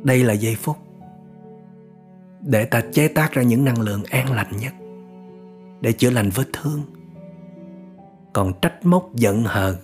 Đây 0.04 0.24
là 0.24 0.32
giây 0.32 0.54
phút 0.54 0.76
để 2.40 2.64
ta 2.64 2.82
chế 2.92 3.08
tác 3.08 3.32
ra 3.32 3.42
những 3.42 3.64
năng 3.64 3.80
lượng 3.80 4.02
an 4.10 4.32
lành 4.32 4.56
nhất 4.60 4.72
để 5.80 5.92
chữa 5.92 6.10
lành 6.10 6.30
vết 6.34 6.46
thương. 6.52 6.80
Còn 8.32 8.52
trách 8.62 8.86
móc 8.86 9.14
giận 9.14 9.42
hờn 9.44 9.76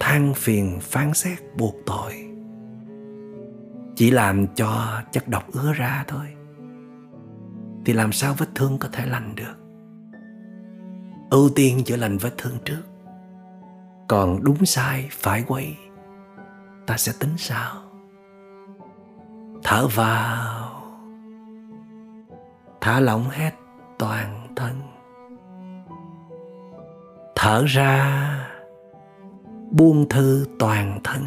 than 0.00 0.34
phiền 0.34 0.78
phán 0.80 1.14
xét 1.14 1.38
buộc 1.56 1.74
tội. 1.86 2.28
Chỉ 3.96 4.10
làm 4.10 4.46
cho 4.54 5.02
chất 5.12 5.28
độc 5.28 5.52
ứa 5.52 5.72
ra 5.72 6.04
thôi. 6.08 6.26
Thì 7.84 7.92
làm 7.92 8.12
sao 8.12 8.34
vết 8.38 8.48
thương 8.54 8.78
có 8.78 8.88
thể 8.92 9.06
lành 9.06 9.34
được? 9.34 9.54
Ưu 11.30 11.48
tiên 11.48 11.84
chữa 11.84 11.96
lành 11.96 12.18
vết 12.18 12.34
thương 12.38 12.58
trước. 12.64 12.82
Còn 14.08 14.44
đúng 14.44 14.66
sai 14.66 15.08
phải 15.10 15.44
quay 15.46 15.76
ta 16.86 16.96
sẽ 16.96 17.12
tính 17.20 17.34
sao 17.36 17.86
thở 19.66 19.88
vào. 19.94 20.82
Thả 22.80 23.00
lỏng 23.00 23.28
hết 23.30 23.50
toàn 23.98 24.48
thân. 24.56 24.80
Thở 27.34 27.64
ra 27.66 28.55
buông 29.70 30.08
thư 30.08 30.46
toàn 30.58 31.00
thân. 31.04 31.22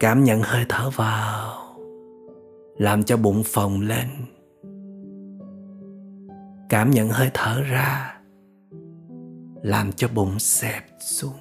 Cảm 0.00 0.24
nhận 0.24 0.40
hơi 0.42 0.64
thở 0.68 0.90
vào, 0.90 1.56
làm 2.76 3.02
cho 3.02 3.16
bụng 3.16 3.42
phồng 3.44 3.80
lên. 3.80 4.08
Cảm 6.68 6.90
nhận 6.90 7.08
hơi 7.08 7.30
thở 7.34 7.62
ra, 7.62 8.20
làm 9.62 9.92
cho 9.92 10.08
bụng 10.14 10.38
xẹp 10.38 10.84
xuống. 11.00 11.38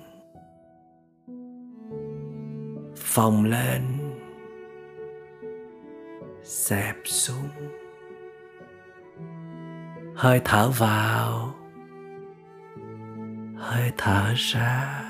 Phồng 2.96 3.46
lên, 3.46 3.82
xẹp 6.44 6.96
xuống. 7.06 7.50
Hơi 10.16 10.42
thở 10.46 10.72
vào 10.78 11.56
hơi 13.64 13.92
thở 13.98 14.34
ra. 14.36 15.04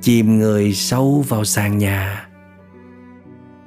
Chìm 0.00 0.38
người 0.38 0.72
sâu 0.72 1.24
vào 1.28 1.44
sàn 1.44 1.78
nhà, 1.78 2.28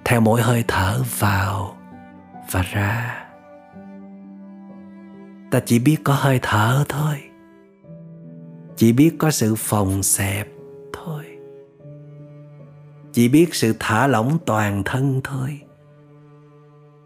theo 0.06 0.22
mỗi 0.22 0.42
hơi 0.42 0.64
thở 0.68 1.04
vào 1.20 1.78
và 2.52 2.62
ra. 2.62 3.26
Ta 5.52 5.60
chỉ 5.66 5.80
biết 5.80 5.98
có 6.04 6.14
hơi 6.14 6.40
thở 6.42 6.84
thôi, 6.90 7.22
chỉ 8.76 8.94
biết 8.94 9.16
có 9.20 9.32
sự 9.32 9.56
phòng 9.56 10.04
xẹp 10.04 10.48
thôi. 10.94 11.26
Chỉ 13.12 13.30
biết 13.30 13.56
sự 13.56 13.76
thả 13.80 14.08
lỏng 14.08 14.38
toàn 14.46 14.84
thân 14.86 15.22
thôi. 15.24 15.62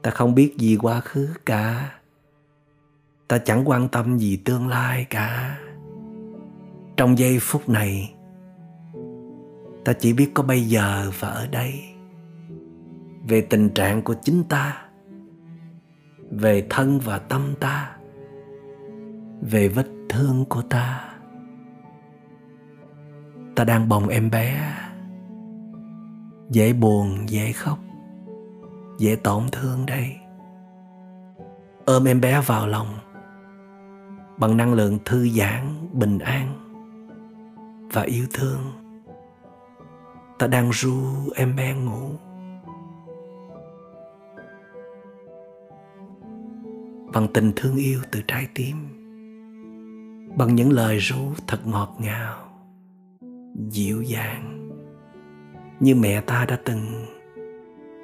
Ta 0.04 0.12
không 0.12 0.36
biết 0.36 0.56
gì 0.58 0.78
quá 0.82 1.00
khứ 1.00 1.30
cả, 1.46 1.92
ta 3.28 3.38
chẳng 3.38 3.70
quan 3.70 3.90
tâm 3.90 4.18
gì 4.18 4.38
tương 4.38 4.68
lai 4.68 5.06
cả 5.10 5.58
trong 6.98 7.18
giây 7.18 7.40
phút 7.42 7.70
này, 7.70 8.14
ta 9.86 9.94
chỉ 9.94 10.14
biết 10.14 10.32
có 10.34 10.44
bây 10.44 10.62
giờ 10.62 11.12
và 11.20 11.28
ở 11.28 11.48
đây. 11.48 11.84
Về 13.28 13.42
tình 13.42 13.70
trạng 13.70 14.02
của 14.02 14.16
chính 14.24 14.44
ta, 14.44 14.86
về 16.32 16.68
thân 16.70 17.00
và 17.00 17.20
tâm 17.20 17.54
ta, 17.60 17.98
về 19.42 19.68
vết 19.68 19.88
thương 20.10 20.46
của 20.50 20.62
ta. 20.62 21.10
Ta 23.56 23.64
đang 23.64 23.90
bồng 23.90 24.08
em 24.08 24.30
bé. 24.32 24.74
Dễ 26.50 26.74
buồn, 26.74 27.30
dễ 27.30 27.52
khóc, 27.52 27.80
dễ 29.00 29.16
tổn 29.16 29.44
thương 29.52 29.86
đây. 29.86 30.16
Ôm 31.86 32.08
em 32.08 32.22
bé 32.22 32.42
vào 32.46 32.68
lòng 32.68 32.88
bằng 34.38 34.58
năng 34.58 34.74
lượng 34.74 35.00
thư 35.06 35.30
giãn, 35.30 35.90
bình 35.94 36.20
an 36.20 36.67
và 37.94 38.02
yêu 38.02 38.26
thương. 38.34 38.62
Ta 40.40 40.48
đang 40.48 40.70
ru 40.74 40.96
em 41.36 41.56
bé 41.56 41.76
ngủ. 41.76 42.12
Bằng 47.14 47.28
tình 47.34 47.52
thương 47.56 47.76
yêu 47.76 48.00
từ 48.12 48.22
trái 48.28 48.48
tim, 48.56 48.76
bằng 50.38 50.56
những 50.56 50.72
lời 50.72 50.98
ru 50.98 51.18
thật 51.48 51.68
ngọt 51.68 51.96
ngào, 52.00 52.50
dịu 53.70 54.02
dàng, 54.02 54.70
như 55.80 55.96
mẹ 55.96 56.22
ta 56.22 56.46
đã 56.46 56.60
từng 56.66 57.06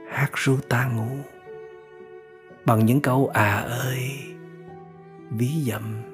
hát 0.09 0.31
ru 0.35 0.57
ta 0.69 0.87
ngủ. 0.95 1.17
Bằng 2.65 2.85
những 2.85 3.01
câu 3.01 3.27
à 3.33 3.55
ơi, 3.59 4.11
ví 5.29 5.63
dặm 5.67 6.12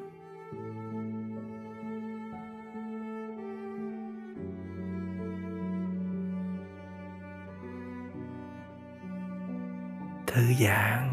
thư 10.40 10.54
giãn 10.60 11.10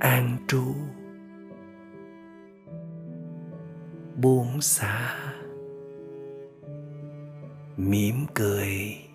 an 0.00 0.36
trú 0.48 0.74
buông 4.16 4.60
xả 4.60 5.14
mỉm 7.76 8.26
cười. 8.34 9.05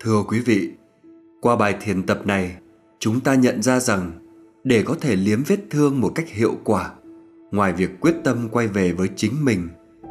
Thưa 0.00 0.22
quý 0.28 0.40
vị, 0.40 0.70
qua 1.40 1.56
bài 1.56 1.76
thiền 1.80 2.02
tập 2.02 2.26
này, 2.26 2.56
chúng 2.98 3.20
ta 3.20 3.34
nhận 3.34 3.62
ra 3.62 3.80
rằng 3.80 4.12
để 4.64 4.82
có 4.82 4.94
thể 5.00 5.16
liếm 5.16 5.42
vết 5.42 5.58
thương 5.70 6.00
một 6.00 6.12
cách 6.14 6.28
hiệu 6.28 6.56
quả, 6.64 6.90
ngoài 7.50 7.72
việc 7.72 8.00
quyết 8.00 8.14
tâm 8.24 8.48
quay 8.48 8.66
về 8.66 8.92
với 8.92 9.08
chính 9.16 9.44
mình 9.44 9.68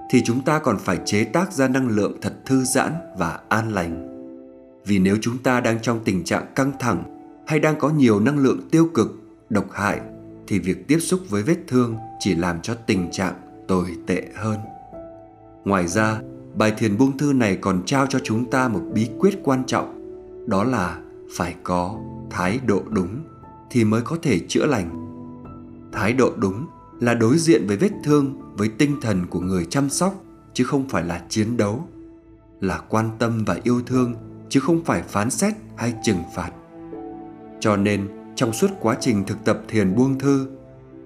thì 0.10 0.22
chúng 0.26 0.42
ta 0.46 0.60
còn 0.60 0.78
phải 0.80 1.00
chế 1.06 1.24
tác 1.24 1.54
ra 1.54 1.68
năng 1.68 1.88
lượng 1.88 2.18
thật 2.22 2.34
thư 2.46 2.64
giãn 2.64 2.92
và 3.18 3.40
an 3.50 3.74
lành. 3.74 4.08
Vì 4.86 5.00
nếu 5.00 5.18
chúng 5.22 5.38
ta 5.38 5.60
đang 5.60 5.82
trong 5.82 6.00
tình 6.06 6.24
trạng 6.24 6.46
căng 6.56 6.72
thẳng 6.80 7.04
hay 7.48 7.60
đang 7.60 7.80
có 7.80 7.90
nhiều 7.90 8.20
năng 8.20 8.40
lượng 8.40 8.70
tiêu 8.72 8.90
cực, 8.94 9.22
độc 9.50 9.72
hại 9.72 10.02
thì 10.48 10.60
việc 10.60 10.88
tiếp 10.88 11.00
xúc 11.00 11.20
với 11.30 11.44
vết 11.44 11.58
thương 11.68 11.96
chỉ 12.20 12.36
làm 12.36 12.62
cho 12.62 12.74
tình 12.74 13.12
trạng 13.12 13.34
tồi 13.68 13.86
tệ 14.08 14.28
hơn. 14.36 14.58
Ngoài 15.66 15.88
ra, 15.88 16.22
bài 16.58 16.74
thiền 16.78 16.98
buông 16.98 17.18
thư 17.18 17.34
này 17.34 17.56
còn 17.62 17.84
trao 17.86 18.08
cho 18.08 18.20
chúng 18.24 18.50
ta 18.50 18.68
một 18.68 18.82
bí 18.94 19.10
quyết 19.20 19.40
quan 19.44 19.64
trọng, 19.66 19.94
đó 20.48 20.64
là 20.64 21.00
phải 21.36 21.56
có 21.64 22.00
thái 22.30 22.60
độ 22.66 22.84
đúng 22.90 23.24
thì 23.70 23.84
mới 23.84 24.02
có 24.02 24.18
thể 24.22 24.40
chữa 24.48 24.66
lành. 24.66 24.90
Thái 25.92 26.14
độ 26.14 26.32
đúng 26.38 26.66
là 27.00 27.14
đối 27.14 27.38
diện 27.38 27.68
với 27.68 27.78
vết 27.78 27.92
thương 28.04 28.42
với 28.58 28.70
tinh 28.78 28.96
thần 29.02 29.26
của 29.30 29.40
người 29.40 29.66
chăm 29.66 29.90
sóc 29.90 30.24
chứ 30.54 30.64
không 30.64 30.90
phải 30.90 31.04
là 31.04 31.26
chiến 31.30 31.58
đấu, 31.58 31.88
là 32.62 32.78
quan 32.90 33.10
tâm 33.20 33.44
và 33.46 33.58
yêu 33.64 33.82
thương 33.86 34.16
chứ 34.50 34.60
không 34.60 34.84
phải 34.84 35.02
phán 35.02 35.30
xét 35.30 35.54
hay 35.76 35.94
trừng 36.04 36.24
phạt. 36.36 36.52
Cho 37.60 37.76
nên, 37.76 38.08
trong 38.36 38.54
suốt 38.54 38.72
quá 38.80 38.98
trình 39.00 39.24
thực 39.24 39.46
tập 39.46 39.62
thiền 39.68 39.96
buông 39.96 40.20
thư, 40.20 40.48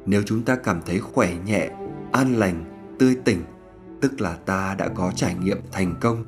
nếu 0.06 0.24
chúng 0.26 0.44
ta 0.44 0.56
cảm 0.56 0.82
thấy 0.86 1.00
khỏe 1.00 1.34
nhẹ, 1.46 1.70
an 2.12 2.36
lành, 2.36 2.66
tươi 3.00 3.16
tỉnh 3.26 3.42
tức 4.02 4.22
là 4.22 4.36
ta 4.36 4.76
đã 4.80 4.88
có 4.88 5.12
trải 5.16 5.36
nghiệm 5.36 5.58
thành 5.72 5.96
công. 6.02 6.26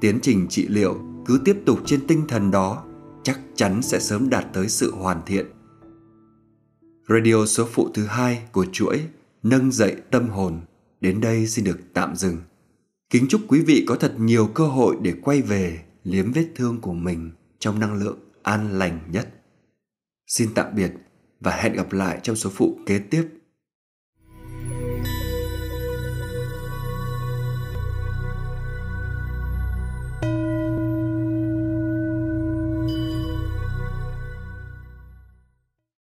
Tiến 0.00 0.18
trình 0.22 0.46
trị 0.48 0.68
liệu 0.68 0.98
cứ 1.26 1.40
tiếp 1.44 1.56
tục 1.66 1.78
trên 1.86 2.06
tinh 2.06 2.24
thần 2.28 2.50
đó, 2.50 2.84
chắc 3.22 3.40
chắn 3.54 3.82
sẽ 3.82 4.00
sớm 4.00 4.30
đạt 4.30 4.44
tới 4.52 4.68
sự 4.68 4.94
hoàn 4.94 5.22
thiện. 5.26 5.46
Radio 7.08 7.46
số 7.46 7.68
phụ 7.72 7.88
thứ 7.94 8.06
hai 8.06 8.42
của 8.52 8.66
chuỗi 8.72 9.00
nâng 9.42 9.72
dậy 9.72 9.96
tâm 10.10 10.28
hồn. 10.28 10.60
Đến 11.00 11.20
đây 11.20 11.46
xin 11.46 11.64
được 11.64 11.78
tạm 11.94 12.16
dừng. 12.16 12.36
Kính 13.10 13.26
chúc 13.28 13.40
quý 13.48 13.60
vị 13.60 13.84
có 13.88 13.94
thật 13.94 14.14
nhiều 14.18 14.46
cơ 14.46 14.66
hội 14.66 14.96
để 15.02 15.14
quay 15.22 15.42
về 15.42 15.84
liếm 16.04 16.32
vết 16.32 16.46
thương 16.56 16.80
của 16.80 16.92
mình 16.92 17.30
trong 17.58 17.80
năng 17.80 17.94
lượng 17.94 18.18
an 18.42 18.78
lành 18.78 19.00
nhất. 19.10 19.28
Xin 20.26 20.48
tạm 20.54 20.66
biệt 20.74 20.92
và 21.40 21.52
hẹn 21.52 21.72
gặp 21.72 21.92
lại 21.92 22.20
trong 22.22 22.36
số 22.36 22.50
phụ 22.50 22.78
kế 22.86 22.98
tiếp. 22.98 23.28